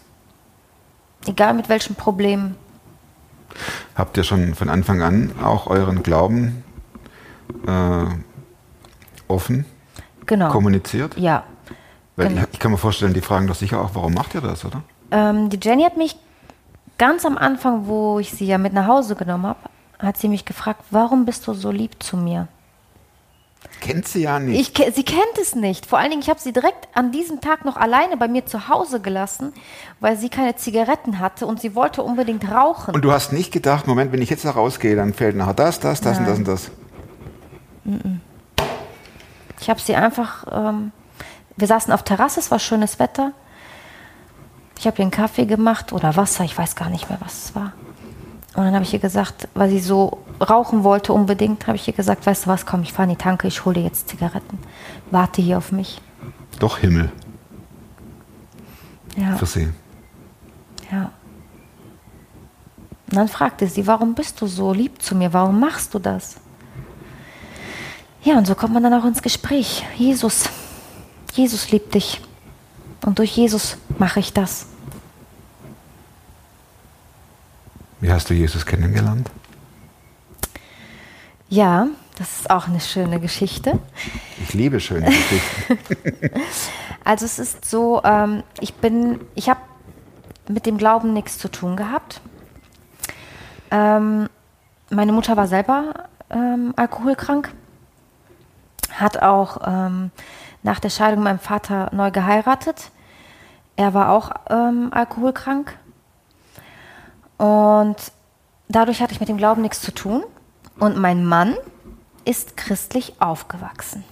Egal 1.26 1.54
mit 1.54 1.68
welchen 1.68 1.96
Problemen. 1.96 2.56
Habt 3.94 4.16
ihr 4.16 4.24
schon 4.24 4.54
von 4.54 4.68
Anfang 4.68 5.02
an 5.02 5.32
auch 5.42 5.66
euren 5.66 6.02
Glauben 6.02 6.62
äh, 7.66 8.04
offen 9.26 9.64
Genau. 10.26 10.50
kommuniziert? 10.50 11.16
Ja. 11.16 11.44
Weil 12.16 12.28
genau. 12.28 12.42
ich, 12.52 12.58
kann 12.58 12.70
mir 12.70 12.78
vorstellen, 12.78 13.14
die 13.14 13.20
fragen 13.20 13.46
doch 13.46 13.54
sicher 13.54 13.80
auch, 13.80 13.94
warum 13.94 14.12
macht 14.12 14.34
ihr 14.34 14.40
das, 14.40 14.64
oder? 14.64 14.82
Ähm, 15.10 15.48
die 15.48 15.58
Jenny 15.60 15.84
hat 15.84 15.96
mich 15.96 16.16
ganz 16.98 17.24
am 17.24 17.38
Anfang, 17.38 17.86
wo 17.86 18.18
ich 18.18 18.32
sie 18.32 18.46
ja 18.46 18.58
mit 18.58 18.72
nach 18.72 18.86
Hause 18.86 19.14
genommen 19.14 19.46
habe, 19.46 19.60
hat 19.98 20.16
sie 20.18 20.28
mich 20.28 20.44
gefragt, 20.44 20.82
warum 20.90 21.24
bist 21.24 21.46
du 21.46 21.54
so 21.54 21.70
lieb 21.70 22.02
zu 22.02 22.16
mir? 22.16 22.48
Kennt 23.80 24.08
sie 24.08 24.22
ja 24.22 24.38
nicht. 24.38 24.78
Ich, 24.78 24.94
sie 24.94 25.04
kennt 25.04 25.38
es 25.40 25.54
nicht. 25.54 25.86
Vor 25.86 25.98
allen 25.98 26.10
Dingen, 26.10 26.22
ich 26.22 26.28
habe 26.28 26.40
sie 26.40 26.52
direkt 26.52 26.88
an 26.94 27.12
diesem 27.12 27.40
Tag 27.40 27.64
noch 27.64 27.76
alleine 27.76 28.16
bei 28.16 28.28
mir 28.28 28.44
zu 28.44 28.68
Hause 28.68 29.00
gelassen, 29.00 29.52
weil 30.00 30.16
sie 30.16 30.28
keine 30.28 30.56
Zigaretten 30.56 31.20
hatte 31.20 31.46
und 31.46 31.60
sie 31.60 31.74
wollte 31.74 32.02
unbedingt 32.02 32.50
rauchen. 32.50 32.94
und 32.94 33.02
du 33.02 33.12
hast 33.12 33.32
nicht 33.32 33.52
gedacht, 33.52 33.86
Moment, 33.86 34.12
wenn 34.12 34.22
ich 34.22 34.30
jetzt 34.30 34.44
da 34.44 34.50
rausgehe, 34.50 34.96
dann 34.96 35.14
fehlt 35.14 35.36
nachher 35.36 35.54
das, 35.54 35.80
das, 35.80 36.00
das 36.00 36.18
und 36.18 36.24
das 36.26 36.38
Nein. 36.38 36.38
und 36.38 36.48
das. 36.48 36.70
Ich 39.60 39.70
habe 39.70 39.80
sie 39.80 39.94
einfach, 39.94 40.44
ähm, 40.50 40.92
wir 41.56 41.66
saßen 41.66 41.92
auf 41.92 42.02
Terrasse, 42.02 42.40
es 42.40 42.50
war 42.50 42.58
schönes 42.58 42.98
Wetter. 42.98 43.32
Ich 44.78 44.86
habe 44.86 44.98
ihr 44.98 45.02
einen 45.02 45.10
Kaffee 45.10 45.46
gemacht 45.46 45.92
oder 45.92 46.16
Wasser, 46.16 46.44
ich 46.44 46.56
weiß 46.56 46.76
gar 46.76 46.90
nicht 46.90 47.08
mehr, 47.08 47.18
was 47.20 47.44
es 47.44 47.54
war. 47.54 47.72
Und 48.58 48.64
dann 48.64 48.74
habe 48.74 48.84
ich 48.84 48.92
ihr 48.92 48.98
gesagt, 48.98 49.46
weil 49.54 49.70
sie 49.70 49.78
so 49.78 50.18
rauchen 50.40 50.82
wollte 50.82 51.12
unbedingt, 51.12 51.68
habe 51.68 51.76
ich 51.76 51.86
ihr 51.86 51.94
gesagt, 51.94 52.26
weißt 52.26 52.44
du 52.46 52.50
was, 52.50 52.66
komm, 52.66 52.82
ich 52.82 52.92
fahre 52.92 53.08
in 53.08 53.14
die 53.14 53.22
Tanke, 53.22 53.46
ich 53.46 53.64
hole 53.64 53.74
dir 53.74 53.84
jetzt 53.84 54.08
Zigaretten. 54.08 54.58
Warte 55.12 55.40
hier 55.40 55.58
auf 55.58 55.70
mich. 55.70 56.00
Doch 56.58 56.78
Himmel 56.78 57.12
Ja, 59.16 59.36
für 59.36 59.46
sie. 59.46 59.68
ja. 60.90 61.12
Und 63.08 63.16
dann 63.16 63.28
fragte 63.28 63.68
sie, 63.68 63.86
warum 63.86 64.16
bist 64.16 64.40
du 64.40 64.48
so 64.48 64.72
lieb 64.72 65.00
zu 65.02 65.14
mir? 65.14 65.32
Warum 65.32 65.60
machst 65.60 65.94
du 65.94 66.00
das? 66.00 66.38
Ja, 68.24 68.38
und 68.38 68.46
so 68.48 68.56
kommt 68.56 68.74
man 68.74 68.82
dann 68.82 68.92
auch 68.92 69.04
ins 69.04 69.22
Gespräch. 69.22 69.86
Jesus, 69.96 70.46
Jesus 71.32 71.70
liebt 71.70 71.94
dich. 71.94 72.20
Und 73.06 73.20
durch 73.20 73.36
Jesus 73.36 73.78
mache 74.00 74.18
ich 74.18 74.32
das. 74.32 74.66
Wie 78.00 78.12
hast 78.12 78.30
du 78.30 78.34
Jesus 78.34 78.64
kennengelernt? 78.64 79.30
Ja, 81.48 81.88
das 82.18 82.40
ist 82.40 82.50
auch 82.50 82.68
eine 82.68 82.80
schöne 82.80 83.20
Geschichte. 83.20 83.78
Ich 84.42 84.54
liebe 84.54 84.80
schöne 84.80 85.06
Geschichten. 85.06 85.78
Also 87.08 87.24
es 87.24 87.38
ist 87.38 87.64
so, 87.64 88.02
ähm, 88.04 88.42
ich 88.60 88.74
bin, 88.74 89.20
ich 89.34 89.48
habe 89.48 89.60
mit 90.46 90.66
dem 90.66 90.76
Glauben 90.76 91.14
nichts 91.14 91.38
zu 91.38 91.48
tun 91.48 91.74
gehabt. 91.74 92.20
Ähm, 93.70 94.28
meine 94.90 95.12
Mutter 95.12 95.34
war 95.34 95.46
selber 95.46 96.04
ähm, 96.28 96.74
alkoholkrank, 96.76 97.50
hat 98.92 99.22
auch 99.22 99.58
ähm, 99.66 100.10
nach 100.62 100.80
der 100.80 100.90
Scheidung 100.90 101.22
meinem 101.22 101.38
Vater 101.38 101.88
neu 101.94 102.10
geheiratet. 102.10 102.90
Er 103.76 103.94
war 103.94 104.10
auch 104.10 104.30
ähm, 104.50 104.92
alkoholkrank. 104.92 105.78
Und 107.38 107.96
dadurch 108.68 109.00
hatte 109.00 109.12
ich 109.14 109.20
mit 109.20 109.28
dem 109.28 109.36
Glauben 109.38 109.62
nichts 109.62 109.80
zu 109.80 109.92
tun. 109.94 110.22
Und 110.78 110.96
mein 110.98 111.24
Mann 111.24 111.54
ist 112.24 112.56
christlich 112.56 113.14
aufgewachsen. 113.20 114.04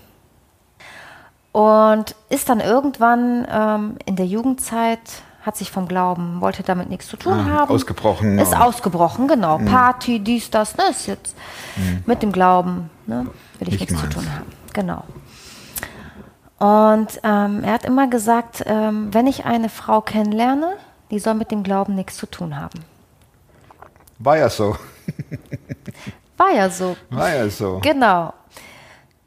Und 1.53 2.15
ist 2.29 2.49
dann 2.49 2.61
irgendwann 2.61 3.47
ähm, 3.51 3.97
in 4.05 4.17
der 4.17 4.27
Jugendzeit, 4.27 5.01
hat 5.43 5.57
sich 5.57 5.71
vom 5.71 5.87
Glauben, 5.87 6.41
wollte 6.41 6.63
damit 6.65 6.89
nichts 6.91 7.07
zu 7.07 7.17
tun 7.17 7.33
Ah, 7.33 7.45
haben. 7.61 7.71
ausgebrochen, 7.75 8.39
Ist 8.39 8.55
ausgebrochen, 8.57 9.29
genau. 9.29 9.59
Party, 9.59 10.19
dies, 10.19 10.51
das, 10.51 10.77
ne, 10.77 10.83
ist 10.91 11.07
jetzt 11.07 11.37
mit 12.05 12.21
dem 12.23 12.33
Glauben, 12.33 12.91
ne, 13.07 13.27
will 13.61 13.69
ich 13.69 13.79
Nicht 13.79 13.91
nichts 13.91 13.95
zu 13.95 14.03
meins. 14.03 14.15
tun 14.15 14.27
haben. 14.35 14.53
Genau. 14.73 15.05
Und 16.59 17.21
ähm, 17.23 17.63
er 17.65 17.73
hat 17.75 17.85
immer 17.85 18.09
gesagt, 18.09 18.65
ähm, 18.67 19.15
wenn 19.15 19.27
ich 19.29 19.45
eine 19.45 19.69
Frau 19.69 20.01
kennenlerne, 20.01 20.73
die 21.13 21.21
soll 21.21 21.35
mit 21.35 21.51
dem 21.53 21.63
Glauben 21.63 21.95
nichts 21.95 22.17
zu 22.17 22.27
tun 22.27 22.59
haben. 22.59 22.81
War 24.19 24.39
ja 24.39 24.49
so. 24.49 24.77
War 26.37 26.53
ja 26.53 26.71
so. 26.71 26.97
War 27.11 27.35
ja 27.35 27.49
so. 27.49 27.81
Genau. 27.83 28.33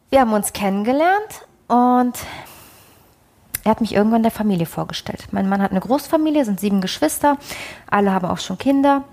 Wir 0.10 0.22
haben 0.22 0.34
uns 0.34 0.54
kennengelernt 0.54 1.46
und 1.68 2.18
er 3.64 3.72
hat 3.72 3.82
mich 3.82 3.94
irgendwann 3.94 4.24
der 4.24 4.32
Familie 4.32 4.66
vorgestellt. 4.66 5.28
Mein 5.32 5.48
Mann 5.50 5.62
hat 5.62 5.72
eine 5.72 5.80
Großfamilie, 5.80 6.46
sind 6.46 6.60
sieben 6.60 6.82
Geschwister, 6.82 7.38
alle 7.90 8.12
haben 8.12 8.28
auch 8.28 8.40
schon 8.40 8.58
Kinder. 8.58 9.04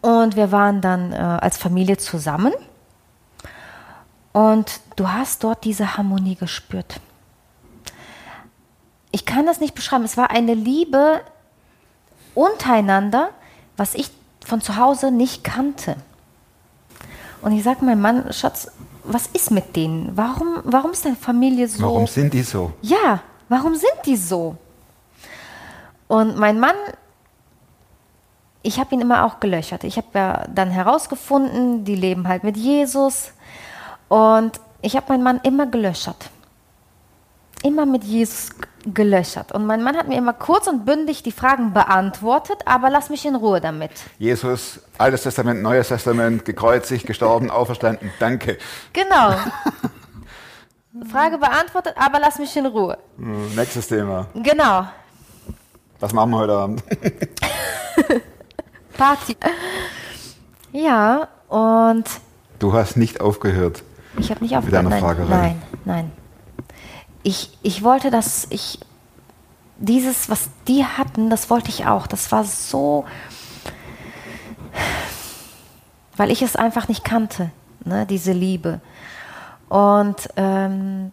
Und 0.00 0.36
wir 0.36 0.50
waren 0.52 0.80
dann 0.80 1.12
äh, 1.12 1.16
als 1.16 1.58
Familie 1.58 1.98
zusammen. 1.98 2.52
Und 4.32 4.80
du 4.96 5.08
hast 5.08 5.44
dort 5.44 5.64
diese 5.64 5.96
Harmonie 5.96 6.36
gespürt. 6.36 7.00
Ich 9.10 9.24
kann 9.24 9.46
das 9.46 9.60
nicht 9.60 9.74
beschreiben. 9.74 10.04
Es 10.04 10.16
war 10.16 10.30
eine 10.30 10.54
Liebe 10.54 11.22
untereinander, 12.34 13.30
was 13.76 13.94
ich 13.94 14.10
von 14.46 14.60
zu 14.60 14.76
Hause 14.76 15.10
nicht 15.10 15.42
kannte. 15.42 15.96
Und 17.42 17.52
ich 17.52 17.64
sage 17.64 17.84
meinem 17.84 18.00
Mann, 18.00 18.32
Schatz, 18.32 18.70
was 19.02 19.26
ist 19.26 19.50
mit 19.50 19.76
denen? 19.76 20.16
Warum, 20.16 20.60
warum 20.64 20.92
ist 20.92 21.04
deine 21.04 21.16
Familie 21.16 21.68
so? 21.68 21.82
Warum 21.82 22.06
sind 22.06 22.32
die 22.32 22.42
so? 22.42 22.72
Ja, 22.80 23.20
warum 23.48 23.74
sind 23.74 24.06
die 24.06 24.16
so? 24.16 24.56
Und 26.08 26.36
mein 26.38 26.60
Mann, 26.60 26.76
ich 28.62 28.78
habe 28.78 28.94
ihn 28.94 29.00
immer 29.00 29.24
auch 29.24 29.40
gelöchert. 29.40 29.84
Ich 29.84 29.96
habe 29.96 30.06
ja 30.14 30.44
dann 30.52 30.70
herausgefunden, 30.70 31.84
die 31.84 31.96
leben 31.96 32.28
halt 32.28 32.44
mit 32.44 32.56
Jesus. 32.56 33.32
Und 34.08 34.60
ich 34.80 34.96
habe 34.96 35.06
meinen 35.08 35.24
Mann 35.24 35.40
immer 35.42 35.66
gelöchert. 35.66 36.30
Immer 37.62 37.86
mit 37.86 38.04
Jesus 38.04 38.50
gelöchert. 38.86 39.52
Und 39.52 39.66
mein 39.66 39.82
Mann 39.82 39.96
hat 39.96 40.08
mir 40.08 40.16
immer 40.16 40.32
kurz 40.32 40.68
und 40.68 40.84
bündig 40.84 41.22
die 41.22 41.32
Fragen 41.32 41.72
beantwortet, 41.72 42.58
aber 42.66 42.90
lass 42.90 43.10
mich 43.10 43.24
in 43.26 43.34
Ruhe 43.34 43.60
damit. 43.60 43.90
Jesus, 44.18 44.80
Altes 44.98 45.24
Testament, 45.24 45.62
Neues 45.62 45.88
Testament, 45.88 46.44
gekreuzigt, 46.44 47.06
gestorben, 47.06 47.50
auferstanden. 47.50 48.10
Danke. 48.20 48.58
Genau. 48.92 49.34
Frage 51.10 51.38
beantwortet, 51.38 51.94
aber 51.98 52.20
lass 52.20 52.38
mich 52.38 52.56
in 52.56 52.66
Ruhe. 52.66 52.96
Hm, 53.18 53.54
Nächstes 53.54 53.88
Thema. 53.88 54.26
Genau. 54.34 54.86
Was 55.98 56.12
machen 56.12 56.30
wir 56.30 56.38
heute 56.38 56.52
Abend? 56.52 56.82
Party. 58.96 59.36
Ja, 60.72 61.28
und 61.48 62.04
Du 62.58 62.72
hast 62.72 62.96
nicht 62.96 63.20
aufgehört. 63.20 63.82
Ich 64.18 64.30
habe 64.30 64.42
nicht 64.42 64.56
auf 64.56 64.64
Mit 64.64 64.74
einer 64.74 64.88
nein, 64.88 65.00
Fragerei. 65.00 65.28
Nein, 65.28 65.62
nein. 65.84 66.12
Ich, 67.26 67.50
ich 67.64 67.82
wollte, 67.82 68.12
dass 68.12 68.46
ich 68.50 68.78
dieses, 69.78 70.28
was 70.28 70.48
die 70.68 70.84
hatten, 70.84 71.28
das 71.28 71.50
wollte 71.50 71.70
ich 71.70 71.84
auch. 71.84 72.06
Das 72.06 72.30
war 72.30 72.44
so, 72.44 73.04
weil 76.16 76.30
ich 76.30 76.42
es 76.42 76.54
einfach 76.54 76.86
nicht 76.86 77.02
kannte, 77.02 77.50
ne, 77.84 78.06
diese 78.06 78.30
Liebe. 78.30 78.80
Und 79.68 80.28
ähm, 80.36 81.10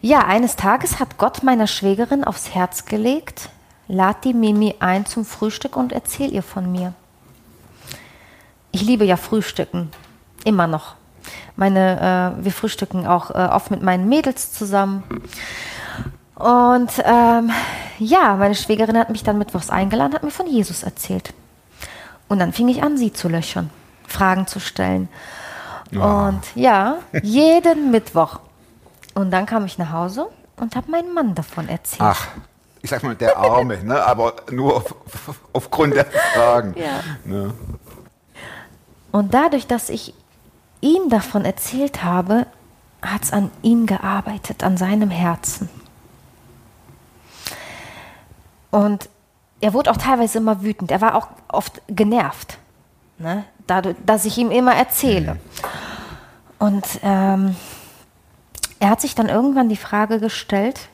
ja, 0.00 0.26
eines 0.26 0.56
Tages 0.56 0.98
hat 0.98 1.16
Gott 1.16 1.44
meiner 1.44 1.68
Schwägerin 1.68 2.24
aufs 2.24 2.52
Herz 2.52 2.84
gelegt, 2.84 3.50
lad 3.86 4.24
die 4.24 4.34
Mimi 4.34 4.74
ein 4.80 5.06
zum 5.06 5.24
Frühstück 5.24 5.76
und 5.76 5.92
erzähl 5.92 6.32
ihr 6.32 6.42
von 6.42 6.72
mir. 6.72 6.92
Ich 8.72 8.82
liebe 8.82 9.04
ja 9.04 9.16
Frühstücken, 9.16 9.92
immer 10.44 10.66
noch. 10.66 10.97
Meine, 11.56 12.34
äh, 12.40 12.44
wir 12.44 12.52
frühstücken 12.52 13.06
auch 13.06 13.30
äh, 13.30 13.48
oft 13.52 13.70
mit 13.70 13.82
meinen 13.82 14.08
Mädels 14.08 14.52
zusammen. 14.52 15.02
Und 16.34 16.90
ähm, 17.04 17.50
ja, 17.98 18.36
meine 18.36 18.54
Schwägerin 18.54 18.96
hat 18.96 19.10
mich 19.10 19.24
dann 19.24 19.38
mittwochs 19.38 19.70
eingeladen, 19.70 20.14
hat 20.14 20.22
mir 20.22 20.30
von 20.30 20.46
Jesus 20.46 20.82
erzählt. 20.84 21.34
Und 22.28 22.38
dann 22.38 22.52
fing 22.52 22.68
ich 22.68 22.82
an, 22.82 22.96
sie 22.96 23.12
zu 23.12 23.28
löchern, 23.28 23.70
Fragen 24.06 24.46
zu 24.46 24.60
stellen. 24.60 25.08
Und 25.92 26.42
ja, 26.54 26.98
jeden 27.22 27.90
Mittwoch. 27.90 28.40
Und 29.14 29.30
dann 29.30 29.46
kam 29.46 29.64
ich 29.64 29.78
nach 29.78 29.90
Hause 29.90 30.28
und 30.56 30.76
habe 30.76 30.90
meinem 30.90 31.12
Mann 31.12 31.34
davon 31.34 31.68
erzählt. 31.68 32.02
Ach, 32.02 32.28
ich 32.82 32.90
sag 32.90 33.02
mal, 33.02 33.16
der 33.16 33.36
Arme, 33.36 33.82
ne? 33.82 34.02
aber 34.04 34.34
nur 34.50 34.76
auf, 34.76 34.94
aufgrund 35.52 35.94
der 35.94 36.06
Fragen. 36.06 36.74
Ja. 36.76 37.00
Ne? 37.24 37.54
Und 39.10 39.34
dadurch, 39.34 39.66
dass 39.66 39.88
ich 39.88 40.14
ihm 40.80 41.08
davon 41.08 41.44
erzählt 41.44 42.04
habe, 42.04 42.46
hat 43.02 43.24
es 43.24 43.32
an 43.32 43.50
ihm 43.62 43.86
gearbeitet, 43.86 44.62
an 44.62 44.76
seinem 44.76 45.10
Herzen. 45.10 45.68
Und 48.70 49.08
er 49.60 49.72
wurde 49.72 49.90
auch 49.90 49.96
teilweise 49.96 50.38
immer 50.38 50.62
wütend. 50.62 50.90
Er 50.90 51.00
war 51.00 51.14
auch 51.14 51.28
oft 51.48 51.80
genervt, 51.88 52.58
ne? 53.18 53.44
dadurch, 53.66 53.96
dass 54.04 54.24
ich 54.24 54.38
ihm 54.38 54.50
immer 54.50 54.74
erzähle. 54.74 55.38
Und 56.58 56.86
ähm, 57.02 57.56
er 58.80 58.90
hat 58.90 59.00
sich 59.00 59.14
dann 59.14 59.28
irgendwann 59.28 59.68
die 59.68 59.76
Frage 59.76 60.20
gestellt, 60.20 60.88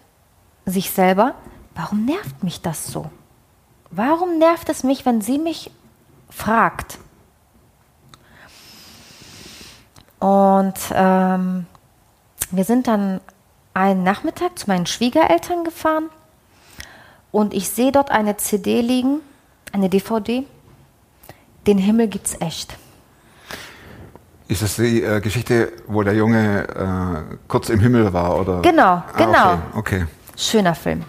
sich 0.66 0.90
selber, 0.90 1.34
warum 1.74 2.04
nervt 2.04 2.42
mich 2.42 2.62
das 2.62 2.86
so? 2.86 3.10
Warum 3.90 4.38
nervt 4.38 4.68
es 4.68 4.82
mich, 4.82 5.04
wenn 5.06 5.20
sie 5.20 5.38
mich 5.38 5.70
fragt? 6.30 6.98
Und 10.18 10.74
ähm, 10.92 11.66
wir 12.50 12.64
sind 12.64 12.86
dann 12.86 13.20
einen 13.74 14.02
Nachmittag 14.04 14.58
zu 14.58 14.68
meinen 14.68 14.86
Schwiegereltern 14.86 15.64
gefahren 15.64 16.08
und 17.32 17.52
ich 17.52 17.68
sehe 17.70 17.90
dort 17.92 18.10
eine 18.10 18.36
CD 18.36 18.80
liegen, 18.80 19.20
eine 19.72 19.88
DVD. 19.88 20.46
Den 21.66 21.78
Himmel 21.78 22.08
gibt's 22.08 22.36
echt. 22.40 22.76
Ist 24.46 24.62
das 24.62 24.76
die 24.76 25.02
äh, 25.02 25.20
Geschichte, 25.20 25.72
wo 25.86 26.02
der 26.02 26.14
Junge 26.14 26.68
äh, 27.32 27.36
kurz 27.48 27.70
im 27.70 27.80
Himmel 27.80 28.12
war? 28.12 28.38
Oder? 28.38 28.60
Genau, 28.62 28.82
Ah, 28.82 29.04
genau. 29.16 29.52
Okay, 29.74 30.02
okay. 30.02 30.06
Schöner 30.36 30.74
Film. 30.74 31.04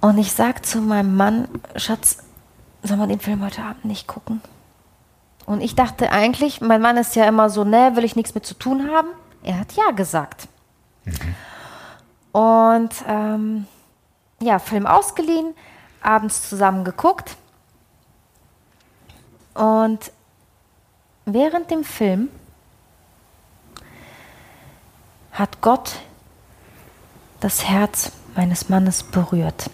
Und 0.00 0.16
ich 0.18 0.32
sag 0.32 0.64
zu 0.64 0.78
meinem 0.80 1.16
Mann, 1.16 1.48
Schatz, 1.74 2.18
sollen 2.82 3.00
wir 3.00 3.06
den 3.08 3.20
Film 3.20 3.44
heute 3.44 3.62
Abend 3.62 3.84
nicht 3.84 4.06
gucken? 4.06 4.40
Und 5.46 5.60
ich 5.60 5.76
dachte 5.76 6.10
eigentlich, 6.10 6.60
mein 6.60 6.82
Mann 6.82 6.96
ist 6.96 7.14
ja 7.14 7.24
immer 7.24 7.48
so, 7.48 7.62
ne, 7.62 7.92
will 7.94 8.04
ich 8.04 8.16
nichts 8.16 8.34
mit 8.34 8.44
zu 8.44 8.54
tun 8.54 8.90
haben. 8.90 9.08
Er 9.44 9.60
hat 9.60 9.72
ja 9.72 9.92
gesagt. 9.92 10.48
Und 12.32 12.90
ähm, 13.06 13.66
ja, 14.40 14.58
Film 14.58 14.86
ausgeliehen, 14.86 15.54
abends 16.02 16.48
zusammen 16.48 16.84
geguckt. 16.84 17.36
Und 19.54 20.12
während 21.24 21.70
dem 21.70 21.84
Film 21.84 22.28
hat 25.30 25.60
Gott 25.60 26.00
das 27.40 27.64
Herz 27.68 28.10
meines 28.34 28.68
Mannes 28.68 29.04
berührt. 29.04 29.70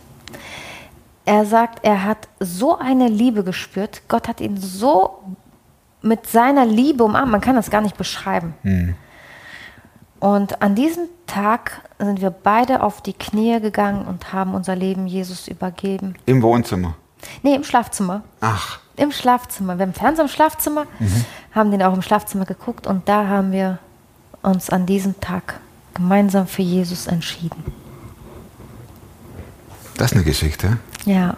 Er 1.25 1.47
sagt, 1.47 1.85
er 1.85 2.05
hat 2.05 2.29
so 2.41 2.79
eine 2.79 3.09
Liebe 3.09 3.43
gespürt. 3.43 4.03
Gott 4.09 4.29
hat 4.29 4.41
ihn 4.41 4.57
so 4.57 5.37
mit 6.03 6.27
seiner 6.27 6.65
Liebe 6.67 7.05
umarmt. 7.05 7.31
Man 7.33 7.41
kann 7.41 7.57
das 7.57 7.71
gar 7.71 7.81
nicht 7.81 7.97
beschreiben. 7.97 8.55
Und 10.21 10.63
an 10.63 10.75
diesem 10.75 11.09
Tag 11.27 11.81
sind 11.99 12.21
wir 12.21 12.31
beide 12.31 12.83
auf 12.83 13.01
die 13.01 13.13
Knie 13.13 13.61
gegangen 13.61 14.07
und 14.07 14.33
haben 14.33 14.55
unser 14.55 14.77
Leben 14.77 15.07
Jesus 15.07 15.49
übergeben. 15.49 16.15
Im 16.27 16.43
Wohnzimmer. 16.43 16.95
Nee, 17.43 17.55
im 17.55 17.65
Schlafzimmer. 17.65 18.23
Ach, 18.41 18.81
Im 18.97 19.11
Schlafzimmer. 19.13 19.79
Wir 19.79 19.87
haben 19.87 19.95
Fernseher 19.95 20.25
im 20.25 20.31
Schlafzimmer, 20.31 20.87
haben 21.55 21.71
den 21.71 21.83
auch 21.83 21.95
im 21.95 22.03
Schlafzimmer 22.03 22.45
geguckt 22.45 22.87
und 22.87 23.09
da 23.09 23.27
haben 23.29 23.53
wir 23.53 23.79
uns 24.43 24.71
an 24.71 24.87
diesem 24.87 25.19
Tag 25.21 25.61
gemeinsam 25.95 26.47
für 26.47 26.63
Jesus 26.63 27.07
entschieden. 27.07 27.65
das 29.97 30.11
ist 30.11 30.17
eine 30.17 30.25
Geschichte. 30.25 30.79
Ja. 31.05 31.37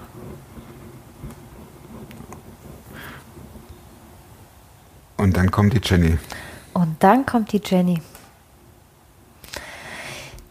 Und 5.25 5.39
dann 5.39 5.51
kommt 5.51 5.73
die 5.73 5.81
Jenny. 5.83 6.19
Und 6.75 7.03
dann 7.03 7.25
kommt 7.25 7.51
die 7.53 7.63
Jenny. 7.65 8.03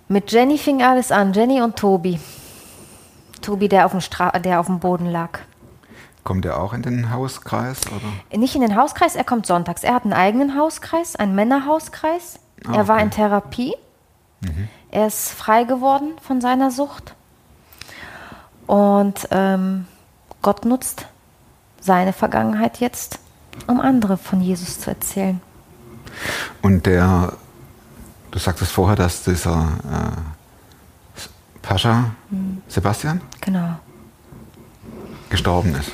Mit 0.08 0.32
Jenny 0.32 0.58
fing 0.58 0.82
alles 0.82 1.12
an. 1.12 1.32
Jenny 1.32 1.62
und 1.62 1.76
Tobi. 1.76 2.20
Tobi, 3.44 3.70
der 3.70 3.86
auf 3.86 3.92
dem, 3.92 4.02
Stra 4.02 4.32
der 4.40 4.60
auf 4.60 4.66
dem 4.66 4.80
Boden 4.80 5.06
lag. 5.06 5.38
Kommt 6.24 6.46
er 6.46 6.60
auch 6.60 6.74
in 6.74 6.82
den 6.82 7.12
Hauskreis? 7.12 7.82
Oder? 7.86 8.40
Nicht 8.40 8.56
in 8.56 8.62
den 8.62 8.76
Hauskreis, 8.76 9.16
er 9.16 9.24
kommt 9.24 9.46
sonntags. 9.46 9.84
Er 9.84 9.94
hat 9.94 10.06
einen 10.06 10.14
eigenen 10.14 10.58
Hauskreis, 10.58 11.16
einen 11.16 11.36
Männerhauskreis. 11.36 12.40
Ah, 12.66 12.78
er 12.78 12.88
war 12.88 12.96
okay. 12.96 13.04
in 13.04 13.12
Therapie. 13.12 13.76
Er 14.90 15.06
ist 15.06 15.30
frei 15.34 15.66
geworden 15.66 16.14
von 16.20 16.42
seiner 16.42 16.72
Sucht. 16.72 17.14
Und 18.66 19.28
ähm, 19.30 19.86
Gott 20.42 20.66
nutzt 20.66 21.06
seine 21.80 22.12
Vergangenheit 22.12 22.80
jetzt, 22.80 23.20
um 23.68 23.80
andere 23.82 24.18
von 24.18 24.42
Jesus 24.42 24.80
zu 24.80 24.90
erzählen. 24.90 25.42
Und 26.62 26.86
der, 26.86 27.34
du 28.32 28.40
sagtest 28.40 28.72
vorher, 28.72 28.96
dass 28.96 29.24
dieser 29.24 29.62
äh, 29.62 31.20
Pascha 31.62 32.12
Sebastian 32.68 33.22
Genau. 33.42 33.76
gestorben 35.30 35.74
ist. 35.76 35.92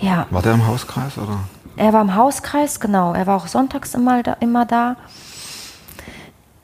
Ja. 0.00 0.26
War 0.30 0.42
der 0.42 0.54
im 0.54 0.66
Hauskreis 0.66 1.18
oder? 1.18 1.40
Er 1.76 1.92
war 1.92 2.02
im 2.02 2.14
Hauskreis, 2.14 2.78
genau. 2.78 3.14
Er 3.14 3.26
war 3.26 3.36
auch 3.36 3.46
sonntags 3.48 3.94
immer 3.94 4.22
da. 4.22 4.34
Immer 4.40 4.64
da. 4.64 4.96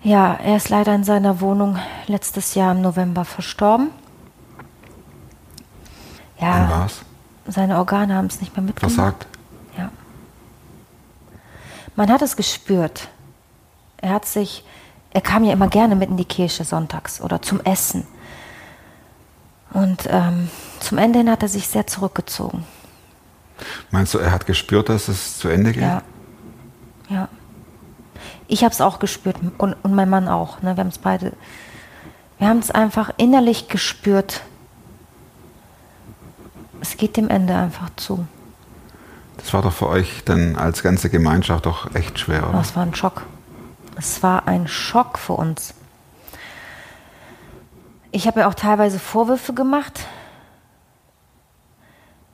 Ja, 0.02 0.34
er 0.34 0.56
ist 0.56 0.68
leider 0.68 0.94
in 0.94 1.04
seiner 1.04 1.40
Wohnung 1.40 1.78
letztes 2.06 2.54
Jahr 2.54 2.72
im 2.72 2.80
November 2.80 3.24
verstorben. 3.24 3.90
Wann 6.38 6.48
Ja, 6.48 6.70
war's? 6.70 7.00
seine 7.46 7.76
Organe 7.78 8.14
haben 8.14 8.26
es 8.26 8.40
nicht 8.40 8.56
mehr 8.56 8.64
mitgemacht. 8.64 8.94
Versagt? 8.94 9.26
Man 11.96 12.10
hat 12.10 12.22
es 12.22 12.36
gespürt. 12.36 13.08
Er 13.98 14.10
hat 14.10 14.26
sich, 14.26 14.64
er 15.10 15.20
kam 15.20 15.44
ja 15.44 15.52
immer 15.52 15.68
gerne 15.68 15.96
mit 15.96 16.10
in 16.10 16.16
die 16.16 16.24
Kirche 16.24 16.64
sonntags 16.64 17.20
oder 17.20 17.42
zum 17.42 17.60
Essen. 17.60 18.06
Und 19.72 20.08
ähm, 20.08 20.48
zum 20.80 20.98
Ende 20.98 21.20
hin 21.20 21.30
hat 21.30 21.42
er 21.42 21.48
sich 21.48 21.68
sehr 21.68 21.86
zurückgezogen. 21.86 22.64
Meinst 23.90 24.14
du, 24.14 24.18
er 24.18 24.32
hat 24.32 24.46
gespürt, 24.46 24.88
dass 24.88 25.08
es 25.08 25.38
zu 25.38 25.48
Ende 25.48 25.72
geht? 25.72 25.82
Ja. 25.82 26.02
Ja. 27.08 27.28
Ich 28.48 28.64
habe 28.64 28.72
es 28.72 28.80
auch 28.80 28.98
gespürt 28.98 29.36
und, 29.58 29.74
und 29.74 29.94
mein 29.94 30.08
Mann 30.08 30.28
auch. 30.28 30.62
Ne? 30.62 30.76
Wir 30.76 30.80
haben 30.80 30.88
es 30.88 30.98
beide. 30.98 31.32
Wir 32.38 32.48
haben 32.48 32.58
es 32.58 32.70
einfach 32.70 33.10
innerlich 33.16 33.68
gespürt. 33.68 34.42
Es 36.80 36.96
geht 36.96 37.16
dem 37.16 37.28
Ende 37.28 37.54
einfach 37.54 37.90
zu. 37.96 38.26
Das 39.42 39.52
war 39.54 39.62
doch 39.62 39.72
für 39.72 39.88
euch 39.88 40.22
dann 40.24 40.56
als 40.56 40.82
ganze 40.82 41.10
Gemeinschaft 41.10 41.66
doch 41.66 41.94
echt 41.94 42.18
schwer, 42.18 42.48
oder? 42.48 42.58
Das 42.58 42.76
war 42.76 42.82
ein 42.84 42.94
Schock. 42.94 43.22
Es 43.96 44.22
war 44.22 44.46
ein 44.46 44.68
Schock 44.68 45.18
für 45.18 45.32
uns. 45.34 45.74
Ich 48.12 48.26
habe 48.26 48.40
mir 48.40 48.48
auch 48.48 48.54
teilweise 48.54 48.98
Vorwürfe 48.98 49.52
gemacht. 49.54 50.00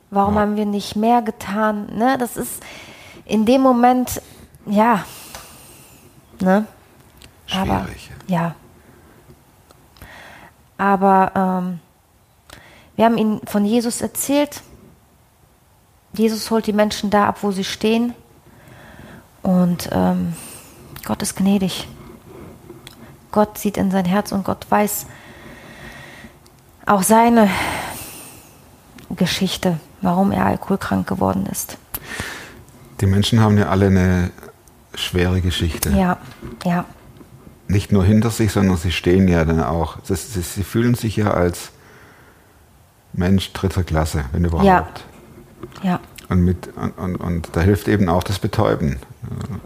Warum 0.09 0.35
Ja. 0.35 0.41
haben 0.41 0.55
wir 0.55 0.65
nicht 0.65 0.95
mehr 0.95 1.21
getan? 1.21 1.87
Ne? 1.97 2.17
Das 2.17 2.37
ist 2.37 2.63
in 3.25 3.45
dem 3.45 3.61
Moment, 3.61 4.21
ja. 4.65 5.03
Ne? 6.39 6.65
Aber, 7.53 7.83
Schwierig. 7.85 8.11
ja. 8.27 8.55
Aber 10.77 11.31
ähm, 11.35 11.79
wir 12.95 13.05
haben 13.05 13.17
ihnen 13.17 13.41
von 13.45 13.65
Jesus 13.65 14.01
erzählt. 14.01 14.61
Jesus 16.17 16.49
holt 16.51 16.67
die 16.67 16.73
Menschen 16.73 17.09
da 17.09 17.27
ab, 17.27 17.39
wo 17.41 17.51
sie 17.51 17.63
stehen. 17.63 18.13
Und 19.43 19.89
ähm, 19.91 20.33
Gott 21.05 21.21
ist 21.21 21.35
gnädig. 21.35 21.87
Gott 23.31 23.57
sieht 23.57 23.77
in 23.77 23.91
sein 23.91 24.05
Herz 24.05 24.31
und 24.31 24.43
Gott 24.43 24.65
weiß 24.69 25.05
auch 26.85 27.03
seine 27.03 27.49
Geschichte, 29.15 29.79
warum 30.01 30.31
er 30.31 30.45
alkoholkrank 30.45 31.07
geworden 31.07 31.45
ist. 31.45 31.77
Die 33.01 33.05
Menschen 33.05 33.39
haben 33.41 33.57
ja 33.57 33.69
alle 33.69 33.87
eine 33.87 34.31
schwere 34.95 35.41
Geschichte. 35.41 35.89
Ja, 35.91 36.17
ja, 36.65 36.85
Nicht 37.67 37.91
nur 37.91 38.03
hinter 38.03 38.31
sich, 38.31 38.51
sondern 38.51 38.77
sie 38.77 38.91
stehen 38.91 39.27
ja 39.27 39.45
dann 39.45 39.61
auch. 39.61 39.97
Sie, 40.03 40.15
sie 40.15 40.63
fühlen 40.63 40.95
sich 40.95 41.17
ja 41.17 41.31
als 41.31 41.71
Mensch 43.13 43.53
dritter 43.53 43.83
Klasse, 43.83 44.25
wenn 44.31 44.45
überhaupt. 44.45 44.65
ja, 44.65 44.87
Und, 46.29 46.43
mit, 46.43 46.69
und, 46.75 46.91
und, 46.97 47.15
und 47.15 47.49
da 47.53 47.61
hilft 47.61 47.87
eben 47.87 48.09
auch 48.09 48.23
das 48.23 48.39
Betäuben. 48.39 48.99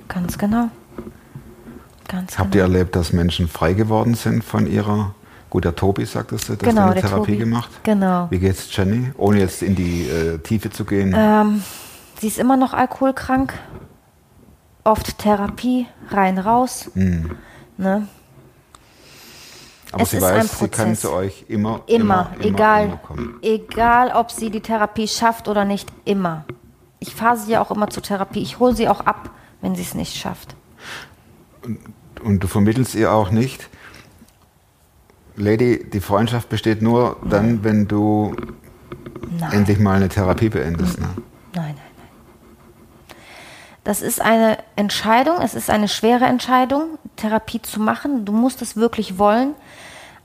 ganz 0.07 0.37
genau. 0.37 0.69
Ganz 2.07 2.37
Habt 2.37 2.55
ihr 2.55 2.63
genau. 2.63 2.73
erlebt, 2.75 2.95
dass 2.95 3.13
Menschen 3.13 3.47
frei 3.47 3.73
geworden 3.73 4.15
sind 4.15 4.43
von 4.43 4.67
ihrer, 4.67 5.15
gut, 5.49 5.63
der 5.65 5.75
Tobi 5.75 6.05
sagtest 6.05 6.49
du, 6.49 6.55
das 6.55 6.67
Genau, 6.69 6.89
eine 6.89 7.01
Therapie 7.01 7.31
Tobi. 7.31 7.37
gemacht. 7.37 7.71
Genau. 7.83 8.27
Wie 8.29 8.39
geht's 8.39 8.75
Jenny? 8.75 9.11
Ohne 9.17 9.39
jetzt 9.39 9.63
in 9.63 9.75
die 9.75 10.07
äh, 10.07 10.37
Tiefe 10.39 10.69
zu 10.69 10.83
gehen. 10.85 11.13
Ähm, 11.17 11.63
sie 12.19 12.27
ist 12.27 12.37
immer 12.37 12.57
noch 12.57 12.73
alkoholkrank. 12.73 13.53
Oft 14.83 15.19
Therapie, 15.19 15.87
rein, 16.09 16.37
raus. 16.37 16.91
Hm. 16.95 17.31
Ne? 17.77 18.07
Aber 19.91 20.03
es 20.03 20.11
sie 20.11 20.17
ist 20.17 20.23
ein 20.23 20.37
weiß, 20.37 20.59
sie 20.59 20.67
kann 20.69 20.85
Prozess. 20.87 21.01
zu 21.01 21.11
euch 21.11 21.45
immer, 21.49 21.81
Immer, 21.87 22.31
immer, 22.37 22.45
egal, 22.45 22.85
immer 22.85 22.97
kommen. 22.97 23.39
egal, 23.41 24.11
ob 24.13 24.31
sie 24.31 24.49
die 24.49 24.61
Therapie 24.61 25.07
schafft 25.07 25.47
oder 25.47 25.65
nicht, 25.65 25.89
immer. 26.05 26.45
Ich 26.99 27.13
fahre 27.15 27.37
sie 27.37 27.51
ja 27.51 27.61
auch 27.61 27.71
immer 27.71 27.89
zur 27.89 28.03
Therapie. 28.03 28.41
Ich 28.41 28.59
hole 28.59 28.75
sie 28.75 28.87
auch 28.87 29.01
ab, 29.01 29.31
wenn 29.61 29.75
sie 29.75 29.81
es 29.81 29.93
nicht 29.95 30.15
schafft. 30.15 30.55
Und 32.23 32.39
du 32.43 32.47
vermittelst 32.47 32.95
ihr 32.95 33.11
auch 33.11 33.31
nicht, 33.31 33.69
Lady, 35.35 35.89
die 35.89 36.01
Freundschaft 36.01 36.49
besteht 36.49 36.81
nur 36.81 37.17
dann, 37.23 37.63
wenn 37.63 37.87
du 37.87 38.35
Nein. 39.39 39.51
endlich 39.51 39.79
mal 39.79 39.95
eine 39.95 40.09
Therapie 40.09 40.49
beendest. 40.49 40.99
Ne? 40.99 41.07
Nein, 41.55 41.63
nein, 41.63 41.75
nein. 41.75 43.15
Das 43.83 44.01
ist 44.01 44.21
eine 44.21 44.57
Entscheidung, 44.75 45.37
es 45.41 45.55
ist 45.55 45.69
eine 45.69 45.87
schwere 45.87 46.25
Entscheidung, 46.25 46.99
Therapie 47.15 47.61
zu 47.61 47.79
machen. 47.79 48.25
Du 48.25 48.31
musst 48.31 48.61
es 48.61 48.75
wirklich 48.75 49.17
wollen. 49.17 49.55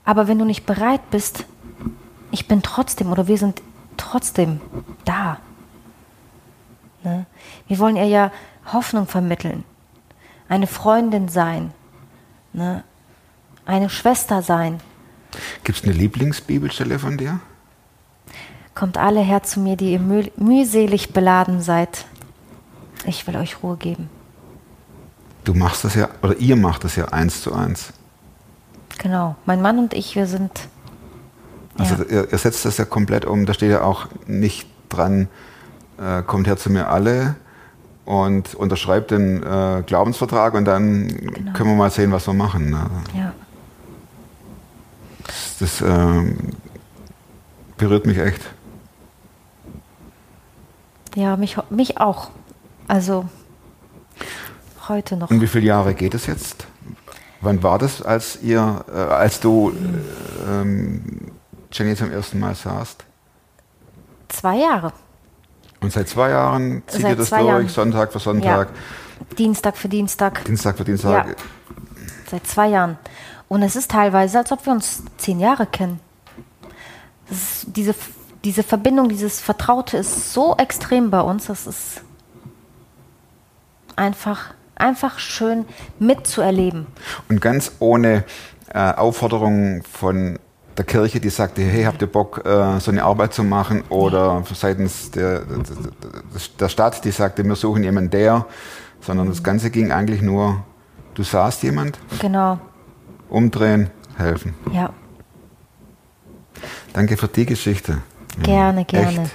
Aber 0.07 0.29
wenn 0.29 0.39
du 0.39 0.45
nicht 0.45 0.65
bereit 0.65 1.01
bist, 1.11 1.43
ich 2.31 2.47
bin 2.47 2.61
trotzdem 2.61 3.11
oder 3.11 3.27
wir 3.27 3.37
sind 3.37 3.61
trotzdem 3.97 4.61
da. 5.03 5.37
Ne? 7.03 7.25
Wir 7.67 7.77
wollen 7.77 7.97
ihr 7.97 8.05
ja 8.05 8.31
Hoffnung 8.71 9.05
vermitteln, 9.05 9.65
eine 10.47 10.65
Freundin 10.65 11.27
sein, 11.27 11.73
ne? 12.53 12.85
eine 13.65 13.89
Schwester 13.89 14.41
sein. 14.41 14.79
Gibt 15.65 15.79
es 15.79 15.83
eine 15.83 15.91
Lieblingsbibelstelle 15.91 16.99
von 16.99 17.17
dir? 17.17 17.41
Kommt 18.75 18.97
alle 18.97 19.19
her 19.19 19.43
zu 19.43 19.59
mir, 19.59 19.75
die 19.75 19.91
ihr 19.91 19.99
müh 19.99 20.31
mühselig 20.37 21.11
beladen 21.11 21.59
seid. 21.59 22.05
Ich 23.05 23.27
will 23.27 23.35
euch 23.35 23.61
Ruhe 23.61 23.75
geben. 23.75 24.09
Du 25.43 25.53
machst 25.53 25.83
das 25.83 25.95
ja, 25.95 26.07
oder 26.21 26.37
ihr 26.37 26.55
macht 26.55 26.85
das 26.85 26.95
ja 26.95 27.09
eins 27.09 27.41
zu 27.41 27.53
eins. 27.53 27.91
Genau. 28.97 29.35
Mein 29.45 29.61
Mann 29.61 29.79
und 29.79 29.93
ich, 29.93 30.15
wir 30.15 30.27
sind. 30.27 30.51
Also 31.77 31.95
ja, 31.95 32.03
ihr, 32.23 32.31
ihr 32.31 32.37
setzt 32.37 32.65
das 32.65 32.77
ja 32.77 32.85
komplett 32.85 33.25
um. 33.25 33.45
Da 33.45 33.53
steht 33.53 33.71
ja 33.71 33.81
auch 33.83 34.07
nicht 34.25 34.67
dran, 34.89 35.27
äh, 35.99 36.21
kommt 36.23 36.47
her 36.47 36.57
zu 36.57 36.69
mir 36.71 36.89
alle 36.89 37.35
und 38.05 38.55
unterschreibt 38.55 39.11
den 39.11 39.43
äh, 39.43 39.83
Glaubensvertrag 39.85 40.53
und 40.55 40.65
dann 40.65 41.07
Genau. 41.07 41.51
können 41.53 41.69
wir 41.71 41.75
mal 41.75 41.91
sehen, 41.91 42.11
was 42.11 42.25
wir 42.27 42.33
machen. 42.33 42.69
Ne? 42.71 42.89
ja, 43.15 43.33
Das, 45.25 45.57
das 45.59 45.81
ähm, 45.81 46.37
berührt 47.77 48.05
mich 48.05 48.17
echt. 48.17 48.41
ja 51.15 51.35
mich, 51.37 51.57
mich 51.69 51.99
auch. 51.99 52.29
Also 52.87 53.25
heute 54.87 55.17
noch. 55.17 55.29
Und 55.29 55.41
wie 55.41 55.47
viele 55.47 55.65
Jahre 55.65 55.93
geht 55.93 56.13
es 56.15 56.25
jetzt? 56.27 56.65
Wann 57.41 57.61
war 57.61 57.77
das, 57.77 58.01
als 58.01 58.41
ihr, 58.41 58.83
äh, 58.91 58.97
als 58.97 59.39
du 59.39 59.71
äh, 59.71 60.51
ähm, 60.61 61.31
Jenny 61.71 61.95
zum 61.95 62.11
ersten 62.11 62.39
Mal 62.39 62.55
sahst? 62.55 63.03
Zwei 64.29 64.57
Jahre. 64.57 64.93
Und 65.79 65.93
seit 65.93 66.09
zwei 66.09 66.31
Jahren 66.31 66.83
zieht 66.87 67.01
Seit 67.01 67.11
ihr 67.11 67.15
das 67.15 67.29
durch, 67.29 67.45
Jahren. 67.45 67.67
Sonntag 67.69 68.11
für 68.11 68.19
Sonntag, 68.19 68.69
Dienstag 69.37 69.77
für 69.77 69.87
Dienstag. 69.87 70.43
Dienstag 70.45 70.77
für 70.77 70.83
Dienstag. 70.83 71.27
Ja. 71.27 71.35
Seit 72.29 72.47
zwei 72.47 72.69
Jahren. 72.69 72.97
Und 73.47 73.61
es 73.61 73.75
ist 73.75 73.91
teilweise, 73.91 74.39
als 74.39 74.51
ob 74.51 74.65
wir 74.65 74.73
uns 74.73 75.03
zehn 75.17 75.39
Jahre 75.39 75.65
kennen. 75.65 75.99
Diese, 77.67 77.95
diese 78.43 78.63
Verbindung, 78.63 79.09
dieses 79.09 79.39
Vertraute 79.39 79.97
ist 79.97 80.33
so 80.33 80.55
extrem 80.57 81.09
bei 81.11 81.21
uns. 81.21 81.45
Das 81.47 81.67
ist 81.67 82.01
einfach, 83.95 84.53
einfach 84.79 85.19
schön 85.19 85.65
mitzuerleben. 85.99 86.87
Und 87.29 87.41
ganz 87.41 87.71
ohne 87.79 88.23
äh, 88.73 88.93
Aufforderung 88.93 89.83
von 89.83 90.39
der 90.77 90.85
Kirche, 90.85 91.19
die 91.19 91.29
sagte, 91.29 91.63
hey, 91.63 91.83
habt 91.85 92.01
ihr 92.01 92.07
Bock, 92.11 92.45
äh, 92.45 92.79
so 92.79 92.91
eine 92.91 93.03
Arbeit 93.03 93.33
zu 93.33 93.43
machen? 93.43 93.83
Oder 93.89 94.43
seitens 94.53 95.09
der, 95.11 95.39
der, 95.41 95.63
der 96.59 96.69
Stadt, 96.69 97.03
die 97.03 97.11
sagte, 97.11 97.43
wir 97.43 97.55
suchen 97.55 97.83
jemanden, 97.83 98.11
der. 98.11 98.45
Sondern 99.01 99.27
das 99.29 99.43
Ganze 99.43 99.69
ging 99.69 99.91
eigentlich 99.91 100.21
nur, 100.21 100.63
du 101.13 101.23
sahst 101.23 101.63
jemand, 101.63 101.99
Genau. 102.19 102.59
umdrehen, 103.29 103.89
helfen. 104.17 104.53
Ja, 104.71 104.91
Danke 106.93 107.15
für 107.17 107.27
die 107.27 107.45
Geschichte. 107.45 108.01
Gerne, 108.41 108.85
gerne. 108.85 109.21
Echt. 109.23 109.31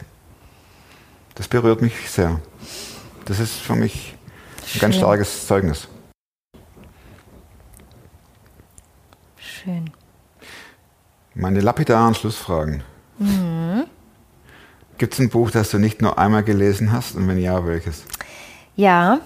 Das 1.36 1.48
berührt 1.48 1.80
mich 1.80 2.10
sehr. 2.10 2.40
Das 3.24 3.38
ist 3.38 3.52
für 3.54 3.74
mich 3.76 4.16
ein 4.74 4.80
ganz 4.80 4.96
starkes 4.96 5.46
Zeugnis. 5.46 5.88
schön. 9.38 9.90
Meine 11.34 11.60
lapidaren 11.60 12.14
Schlussfragen. 12.14 12.82
Mhm. 13.18 13.84
Gibt 14.98 15.14
es 15.14 15.20
ein 15.20 15.30
Buch, 15.30 15.50
das 15.50 15.70
du 15.70 15.78
nicht 15.78 16.02
nur 16.02 16.18
einmal 16.18 16.42
gelesen 16.42 16.92
hast? 16.92 17.14
Und 17.14 17.26
wenn 17.28 17.38
ja, 17.38 17.64
welches? 17.66 18.02
Ja, 18.76 19.20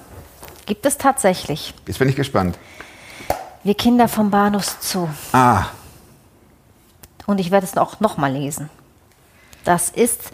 gibt 0.66 0.86
es 0.86 0.98
tatsächlich. 0.98 1.74
Jetzt 1.86 1.98
bin 1.98 2.08
ich 2.08 2.16
gespannt. 2.16 2.58
Wir 3.64 3.74
Kinder 3.74 4.08
vom 4.08 4.30
Bahnhof 4.30 4.76
Zoo. 4.80 5.08
Ah, 5.32 5.66
Und 7.26 7.40
ich 7.40 7.50
werde 7.50 7.66
es 7.66 7.76
auch 7.76 7.98
nochmal 8.00 8.32
lesen. 8.32 8.70
Das 9.64 9.90
ist, 9.90 10.30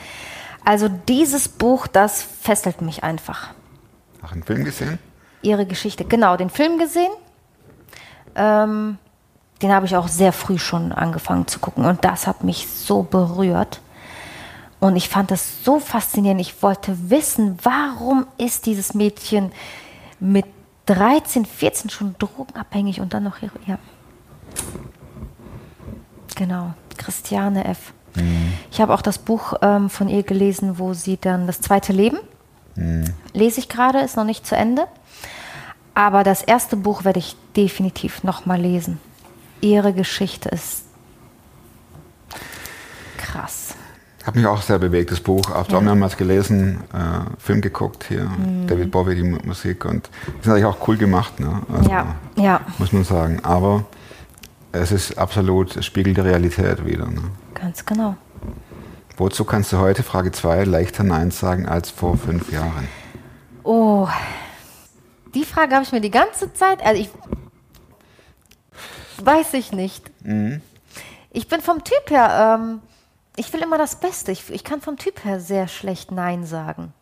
also 0.64 0.88
dieses 0.88 1.48
Buch, 1.48 1.86
das 1.86 2.22
fesselt 2.22 2.82
mich 2.82 3.02
einfach. 3.02 3.54
Ach, 4.22 4.32
einen 4.32 4.42
Film 4.42 4.64
gesehen? 4.64 4.98
Ihre 5.42 5.66
Geschichte. 5.66 6.04
Genau, 6.04 6.36
den 6.36 6.50
Film 6.50 6.78
gesehen. 6.78 7.10
Ähm, 8.34 8.98
den 9.60 9.72
habe 9.72 9.86
ich 9.86 9.96
auch 9.96 10.08
sehr 10.08 10.32
früh 10.32 10.58
schon 10.58 10.92
angefangen 10.92 11.46
zu 11.46 11.58
gucken. 11.58 11.84
Und 11.84 12.04
das 12.04 12.26
hat 12.26 12.44
mich 12.44 12.68
so 12.68 13.02
berührt. 13.02 13.80
Und 14.80 14.96
ich 14.96 15.08
fand 15.08 15.30
das 15.30 15.64
so 15.64 15.78
faszinierend. 15.78 16.40
Ich 16.40 16.62
wollte 16.62 17.10
wissen, 17.10 17.58
warum 17.62 18.26
ist 18.38 18.66
dieses 18.66 18.94
Mädchen 18.94 19.52
mit 20.18 20.46
13, 20.86 21.44
14 21.44 21.90
schon 21.90 22.16
drogenabhängig 22.18 23.00
und 23.00 23.14
dann 23.14 23.22
noch 23.24 23.42
ihre. 23.42 23.52
Ja. 23.66 23.78
Genau, 26.34 26.74
Christiane 26.96 27.64
F. 27.64 27.92
Ich 28.70 28.80
habe 28.80 28.92
auch 28.92 29.02
das 29.02 29.18
Buch 29.18 29.54
ähm, 29.62 29.88
von 29.88 30.08
ihr 30.08 30.22
gelesen, 30.22 30.78
wo 30.78 30.92
sie 30.92 31.16
dann 31.16 31.46
das 31.46 31.60
zweite 31.60 31.92
Leben 31.92 32.18
Lese 33.34 33.60
ich 33.60 33.68
gerade, 33.68 34.00
ist 34.00 34.16
noch 34.16 34.24
nicht 34.24 34.46
zu 34.46 34.56
Ende. 34.56 34.86
Aber 35.94 36.22
das 36.24 36.42
erste 36.42 36.76
Buch 36.76 37.04
werde 37.04 37.18
ich 37.18 37.36
definitiv 37.56 38.22
noch 38.24 38.46
mal 38.46 38.58
lesen. 38.60 38.98
Ihre 39.60 39.92
Geschichte 39.92 40.48
ist 40.48 40.84
krass. 43.18 43.74
Hat 44.24 44.36
mich 44.36 44.46
auch 44.46 44.62
sehr 44.62 44.78
bewegt, 44.78 45.10
das 45.10 45.20
Buch. 45.20 45.42
Hab 45.50 45.70
Ja. 45.70 45.78
auch 45.78 45.82
mehrmals 45.82 46.16
gelesen, 46.16 46.78
äh, 46.92 47.40
Film 47.40 47.60
geguckt 47.60 48.04
hier, 48.08 48.24
Mhm. 48.24 48.66
David 48.68 48.90
Bowie, 48.90 49.16
die 49.16 49.22
Mu- 49.24 49.38
Musik. 49.44 49.84
Und 49.84 50.08
ist 50.40 50.46
natürlich 50.46 50.64
auch 50.64 50.86
cool 50.86 50.96
gemacht, 50.96 51.40
ne? 51.40 51.60
Also, 51.72 51.90
Ja, 51.90 52.14
ja, 52.36 52.60
muss 52.78 52.92
man 52.92 53.02
sagen. 53.04 53.40
Aber 53.44 53.84
es 54.70 54.92
ist 54.92 55.18
absolut, 55.18 55.76
es 55.76 55.84
spiegelt 55.86 56.16
die 56.16 56.20
Realität 56.20 56.84
wieder. 56.86 57.06
Ne? 57.06 57.22
ganz 57.54 57.84
genau. 57.86 58.16
Wozu 59.22 59.44
kannst 59.44 59.72
du 59.72 59.78
heute, 59.78 60.02
Frage 60.02 60.32
2, 60.32 60.64
leichter 60.64 61.04
Nein 61.04 61.30
sagen 61.30 61.68
als 61.68 61.90
vor 61.90 62.16
fünf 62.16 62.50
Jahren? 62.50 62.88
Oh, 63.62 64.08
die 65.32 65.44
Frage 65.44 65.76
habe 65.76 65.84
ich 65.84 65.92
mir 65.92 66.00
die 66.00 66.10
ganze 66.10 66.52
Zeit, 66.54 66.84
also 66.84 67.00
ich 67.00 67.08
weiß 69.18 69.54
ich 69.54 69.70
nicht. 69.70 70.10
Ich 71.30 71.46
bin 71.46 71.60
vom 71.60 71.84
Typ 71.84 72.10
her, 72.10 72.58
ähm, 72.60 72.80
ich 73.36 73.52
will 73.52 73.60
immer 73.60 73.78
das 73.78 73.94
Beste. 73.94 74.32
Ich, 74.32 74.50
ich 74.50 74.64
kann 74.64 74.80
vom 74.80 74.96
Typ 74.96 75.24
her 75.24 75.38
sehr 75.38 75.68
schlecht 75.68 76.10
Nein 76.10 76.44
sagen. 76.44 76.92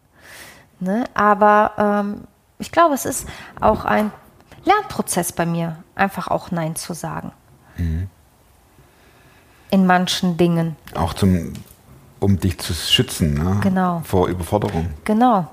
Ne? 0.78 1.04
Aber 1.14 1.72
ähm, 1.78 2.24
ich 2.58 2.70
glaube, 2.70 2.94
es 2.94 3.06
ist 3.06 3.26
auch 3.62 3.86
ein 3.86 4.12
Lernprozess 4.64 5.32
bei 5.32 5.46
mir, 5.46 5.82
einfach 5.94 6.28
auch 6.28 6.50
Nein 6.50 6.76
zu 6.76 6.92
sagen. 6.92 7.32
In 9.70 9.86
manchen 9.86 10.36
Dingen. 10.36 10.76
Auch 10.94 11.14
zum, 11.14 11.54
um 12.20 12.38
dich 12.38 12.58
zu 12.58 12.72
schützen 12.74 13.34
ne? 13.34 13.58
Genau. 13.62 14.02
vor 14.04 14.28
Überforderung. 14.28 14.90
Genau. 15.04 15.48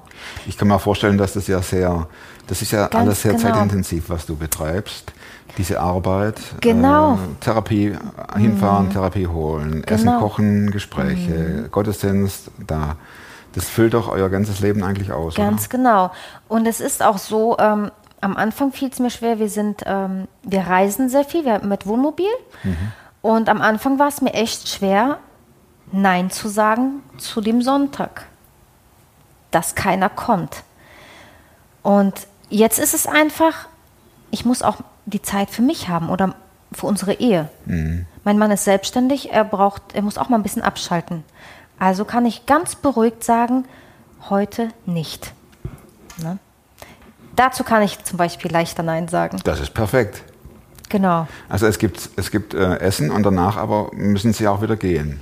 Ich 0.46 0.58
kann 0.58 0.68
mir 0.68 0.80
vorstellen, 0.80 1.18
dass 1.18 1.34
das 1.34 1.48
ja 1.48 1.62
sehr, 1.62 2.08
das 2.48 2.62
ist 2.62 2.72
ja 2.72 2.88
Ganz 2.88 2.96
alles 2.96 3.22
sehr 3.22 3.34
genau. 3.34 3.44
zeitintensiv, 3.54 4.10
was 4.10 4.26
du 4.26 4.36
betreibst. 4.36 5.14
Diese 5.58 5.80
Arbeit, 5.80 6.40
Genau. 6.62 7.16
äh, 7.16 7.18
Therapie 7.40 7.96
hinfahren, 8.36 8.92
Therapie 8.92 9.28
holen, 9.28 9.84
Essen, 9.86 10.06
Genau. 10.06 10.20
Kochen, 10.20 10.72
Gespräche, 10.72 11.70
Gottesdienst, 11.72 12.52
da. 12.66 12.96
Das 13.54 13.66
füllt 13.66 13.94
doch 13.96 14.08
euer 14.10 14.30
ganzes 14.30 14.60
Leben 14.60 14.84
eigentlich 14.84 15.12
aus. 15.12 15.36
Ganz 15.36 15.70
genau. 15.70 16.12
Und 16.48 16.68
es 16.68 16.80
ist 16.80 17.02
auch 17.02 17.18
so, 17.18 17.58
ähm, 17.58 17.90
am 18.22 18.36
Anfang 18.38 18.72
fiel 18.72 18.90
es 18.92 19.00
mir 19.00 19.10
schwer, 19.10 19.40
wir 19.40 19.50
sind, 19.50 19.82
ähm, 19.86 20.28
wir 20.44 20.62
reisen 20.62 21.10
sehr 21.10 21.24
viel, 21.24 21.46
wir 21.46 21.64
mit 21.64 21.88
Wohnmobil. 21.88 22.28
Und 23.22 23.50
am 23.50 23.62
Anfang 23.62 23.98
war 24.00 24.08
es 24.10 24.22
mir 24.22 24.34
echt 24.34 24.70
schwer, 24.70 25.18
Nein 25.92 26.30
zu 26.30 26.50
sagen 26.50 27.02
zu 27.18 27.42
dem 27.42 27.62
Sonntag, 27.62 28.26
dass 29.52 29.76
keiner 29.76 30.10
kommt. 30.10 30.64
Und 31.82 32.28
jetzt 32.50 32.80
ist 32.80 32.94
es 32.94 33.08
einfach, 33.08 33.68
ich 34.32 34.46
muss 34.46 34.62
auch 34.62 34.78
die 35.06 35.22
Zeit 35.22 35.50
für 35.50 35.62
mich 35.62 35.88
haben 35.88 36.10
oder 36.10 36.36
für 36.74 36.86
unsere 36.86 37.14
Ehe. 37.14 37.50
Mein 38.24 38.38
Mann 38.38 38.52
ist 38.52 38.66
selbstständig, 38.66 39.32
er 39.32 39.46
braucht, 39.46 39.82
er 39.94 40.02
muss 40.02 40.18
auch 40.18 40.28
mal 40.28 40.38
ein 40.38 40.44
bisschen 40.44 40.62
abschalten. 40.62 41.24
Also 41.80 42.04
kann 42.04 42.26
ich 42.26 42.46
ganz 42.46 42.76
beruhigt 42.76 43.24
sagen, 43.24 43.66
heute 44.30 44.70
nicht. 44.86 45.34
Ne? 46.18 46.40
Dazu 47.36 47.64
kann 47.64 47.84
ich 47.84 48.04
zum 48.04 48.18
Beispiel 48.18 48.52
leichter 48.52 48.84
Nein 48.84 49.08
sagen. 49.08 49.40
Das 49.44 49.60
ist 49.60 49.74
perfekt. 49.74 50.24
Genau. 50.90 51.28
Also 51.50 51.68
es 51.68 51.78
gibt, 51.78 52.10
es 52.16 52.32
gibt 52.32 52.54
äh, 52.54 52.78
Essen 52.80 53.12
und 53.12 53.24
danach 53.24 53.58
aber 53.58 53.92
müssen 53.94 54.34
sie 54.34 54.48
auch 54.48 54.62
wieder 54.62 54.76
gehen. 54.76 55.22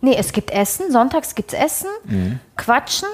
Nee, 0.00 0.14
es 0.16 0.32
gibt 0.32 0.50
Essen, 0.50 0.92
sonntags 0.92 1.34
gibt 1.34 1.52
es 1.52 1.58
Essen, 1.58 2.40
Quatschen. 2.56 3.08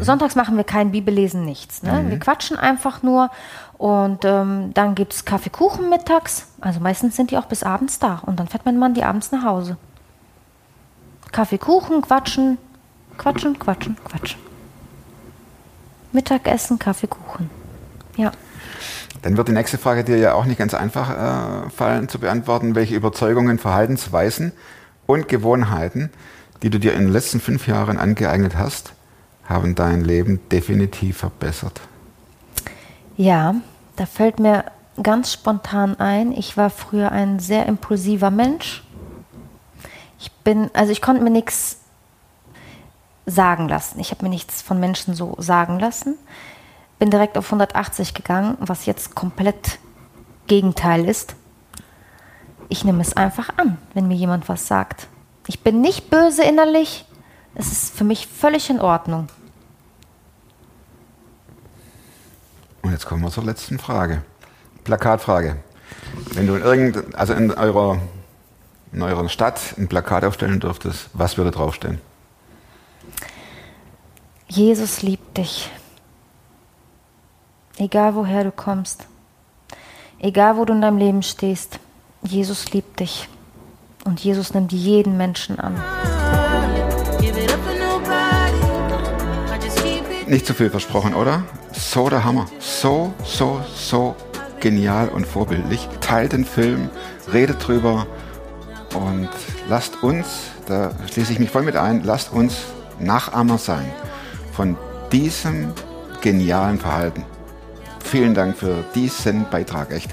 Sonntags 0.00 0.34
machen 0.34 0.56
wir 0.58 0.64
kein 0.64 0.90
Bibellesen, 0.90 1.44
nichts. 1.44 1.82
Ne? 1.82 2.04
Wir 2.08 2.18
quatschen 2.18 2.58
einfach 2.58 3.02
nur 3.02 3.30
und 3.78 4.26
ähm, 4.26 4.72
dann 4.74 4.94
gibt 4.94 5.14
es 5.14 5.24
Kaffeekuchen 5.24 5.88
mittags. 5.88 6.48
Also 6.60 6.80
meistens 6.80 7.16
sind 7.16 7.30
die 7.30 7.38
auch 7.38 7.46
bis 7.46 7.62
abends 7.62 7.98
da 7.98 8.20
und 8.26 8.38
dann 8.38 8.46
fährt 8.46 8.66
mein 8.66 8.78
Mann 8.78 8.92
die 8.92 9.04
abends 9.04 9.32
nach 9.32 9.42
Hause. 9.42 9.78
Kaffeekuchen, 11.32 12.02
quatschen, 12.02 12.58
quatschen, 13.16 13.58
quatschen, 13.58 13.96
quatschen. 14.04 14.40
Mittagessen, 16.12 16.78
Kaffeekuchen. 16.78 17.48
Ja. 18.16 18.32
Dann 19.22 19.38
wird 19.38 19.48
die 19.48 19.52
nächste 19.52 19.78
Frage 19.78 20.04
dir 20.04 20.18
ja 20.18 20.34
auch 20.34 20.44
nicht 20.44 20.58
ganz 20.58 20.74
einfach 20.74 21.66
äh, 21.66 21.70
fallen 21.70 22.08
zu 22.10 22.18
beantworten. 22.18 22.74
Welche 22.74 22.96
Überzeugungen, 22.96 23.58
Verhaltensweisen 23.58 24.52
und 25.10 25.28
Gewohnheiten, 25.28 26.10
die 26.62 26.70
du 26.70 26.78
dir 26.78 26.94
in 26.94 27.00
den 27.00 27.12
letzten 27.12 27.40
fünf 27.40 27.66
Jahren 27.66 27.98
angeeignet 27.98 28.56
hast, 28.56 28.92
haben 29.44 29.74
dein 29.74 30.02
Leben 30.02 30.40
definitiv 30.50 31.18
verbessert? 31.18 31.80
Ja, 33.16 33.56
da 33.96 34.06
fällt 34.06 34.38
mir 34.38 34.64
ganz 35.02 35.32
spontan 35.32 35.98
ein, 35.98 36.32
ich 36.32 36.56
war 36.56 36.70
früher 36.70 37.10
ein 37.10 37.38
sehr 37.40 37.66
impulsiver 37.66 38.30
Mensch. 38.30 38.84
Ich 40.18 40.30
bin, 40.30 40.70
also 40.74 40.92
ich 40.92 41.02
konnte 41.02 41.22
mir 41.22 41.30
nichts 41.30 41.78
sagen 43.26 43.68
lassen. 43.68 44.00
Ich 44.00 44.10
habe 44.10 44.24
mir 44.24 44.30
nichts 44.30 44.62
von 44.62 44.78
Menschen 44.78 45.14
so 45.14 45.34
sagen 45.38 45.78
lassen. 45.78 46.16
Bin 46.98 47.10
direkt 47.10 47.38
auf 47.38 47.46
180 47.46 48.14
gegangen, 48.14 48.56
was 48.60 48.86
jetzt 48.86 49.14
komplett 49.14 49.78
Gegenteil 50.46 51.08
ist. 51.08 51.34
Ich 52.70 52.84
nehme 52.84 53.02
es 53.02 53.14
einfach 53.16 53.50
an, 53.58 53.78
wenn 53.94 54.06
mir 54.06 54.14
jemand 54.14 54.48
was 54.48 54.68
sagt. 54.68 55.08
Ich 55.48 55.60
bin 55.64 55.80
nicht 55.80 56.08
böse 56.08 56.44
innerlich. 56.44 57.04
Es 57.56 57.72
ist 57.72 57.96
für 57.96 58.04
mich 58.04 58.28
völlig 58.28 58.70
in 58.70 58.80
Ordnung. 58.80 59.26
Und 62.82 62.92
jetzt 62.92 63.06
kommen 63.06 63.22
wir 63.22 63.30
zur 63.30 63.44
letzten 63.44 63.80
Frage. 63.80 64.22
Plakatfrage. 64.84 65.56
Wenn 66.32 66.46
du 66.46 66.54
in 66.54 66.62
irgend, 66.62 67.14
also 67.16 67.34
in 67.34 67.50
eurer, 67.50 67.98
in 68.92 69.02
eurer 69.02 69.28
Stadt 69.28 69.74
ein 69.76 69.88
Plakat 69.88 70.24
aufstellen 70.24 70.60
dürftest, 70.60 71.10
was 71.12 71.36
würde 71.36 71.50
draufstehen? 71.50 72.00
Jesus 74.46 75.02
liebt 75.02 75.36
dich. 75.38 75.68
Egal 77.78 78.14
woher 78.14 78.44
du 78.44 78.52
kommst. 78.52 79.06
Egal 80.20 80.56
wo 80.56 80.64
du 80.64 80.72
in 80.72 80.82
deinem 80.82 80.98
Leben 80.98 81.24
stehst. 81.24 81.80
Jesus 82.22 82.72
liebt 82.72 83.00
dich. 83.00 83.28
Und 84.04 84.20
Jesus 84.20 84.54
nimmt 84.54 84.72
jeden 84.72 85.16
Menschen 85.16 85.58
an. 85.58 85.74
Nicht 90.26 90.46
zu 90.46 90.54
viel 90.54 90.70
versprochen, 90.70 91.14
oder? 91.14 91.44
So 91.72 92.08
der 92.08 92.24
Hammer. 92.24 92.46
So, 92.58 93.12
so, 93.24 93.60
so 93.74 94.16
genial 94.60 95.08
und 95.08 95.26
vorbildlich. 95.26 95.88
Teilt 96.00 96.32
den 96.32 96.44
Film, 96.44 96.88
redet 97.32 97.66
drüber 97.66 98.06
und 98.94 99.28
lasst 99.68 100.02
uns, 100.02 100.26
da 100.66 100.92
schließe 101.12 101.32
ich 101.32 101.38
mich 101.38 101.50
voll 101.50 101.62
mit 101.62 101.76
ein, 101.76 102.04
lasst 102.04 102.32
uns 102.32 102.56
Nachahmer 102.98 103.58
sein 103.58 103.90
von 104.52 104.76
diesem 105.10 105.72
genialen 106.20 106.78
Verhalten. 106.78 107.24
Vielen 108.10 108.34
Dank 108.34 108.56
für 108.56 108.82
diesen 108.96 109.48
Beitrag, 109.50 109.92
echt. 109.92 110.10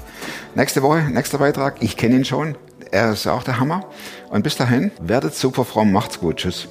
Nächste 0.54 0.84
Woche, 0.84 1.02
nächster 1.10 1.38
Beitrag, 1.38 1.82
ich 1.82 1.96
kenne 1.96 2.14
ihn 2.14 2.24
schon, 2.24 2.56
er 2.92 3.10
ist 3.10 3.26
auch 3.26 3.42
der 3.42 3.58
Hammer. 3.58 3.86
Und 4.30 4.44
bis 4.44 4.56
dahin, 4.56 4.92
werdet 5.00 5.34
super 5.34 5.64
fromm, 5.64 5.90
macht's 5.90 6.20
gut, 6.20 6.36
tschüss. 6.36 6.68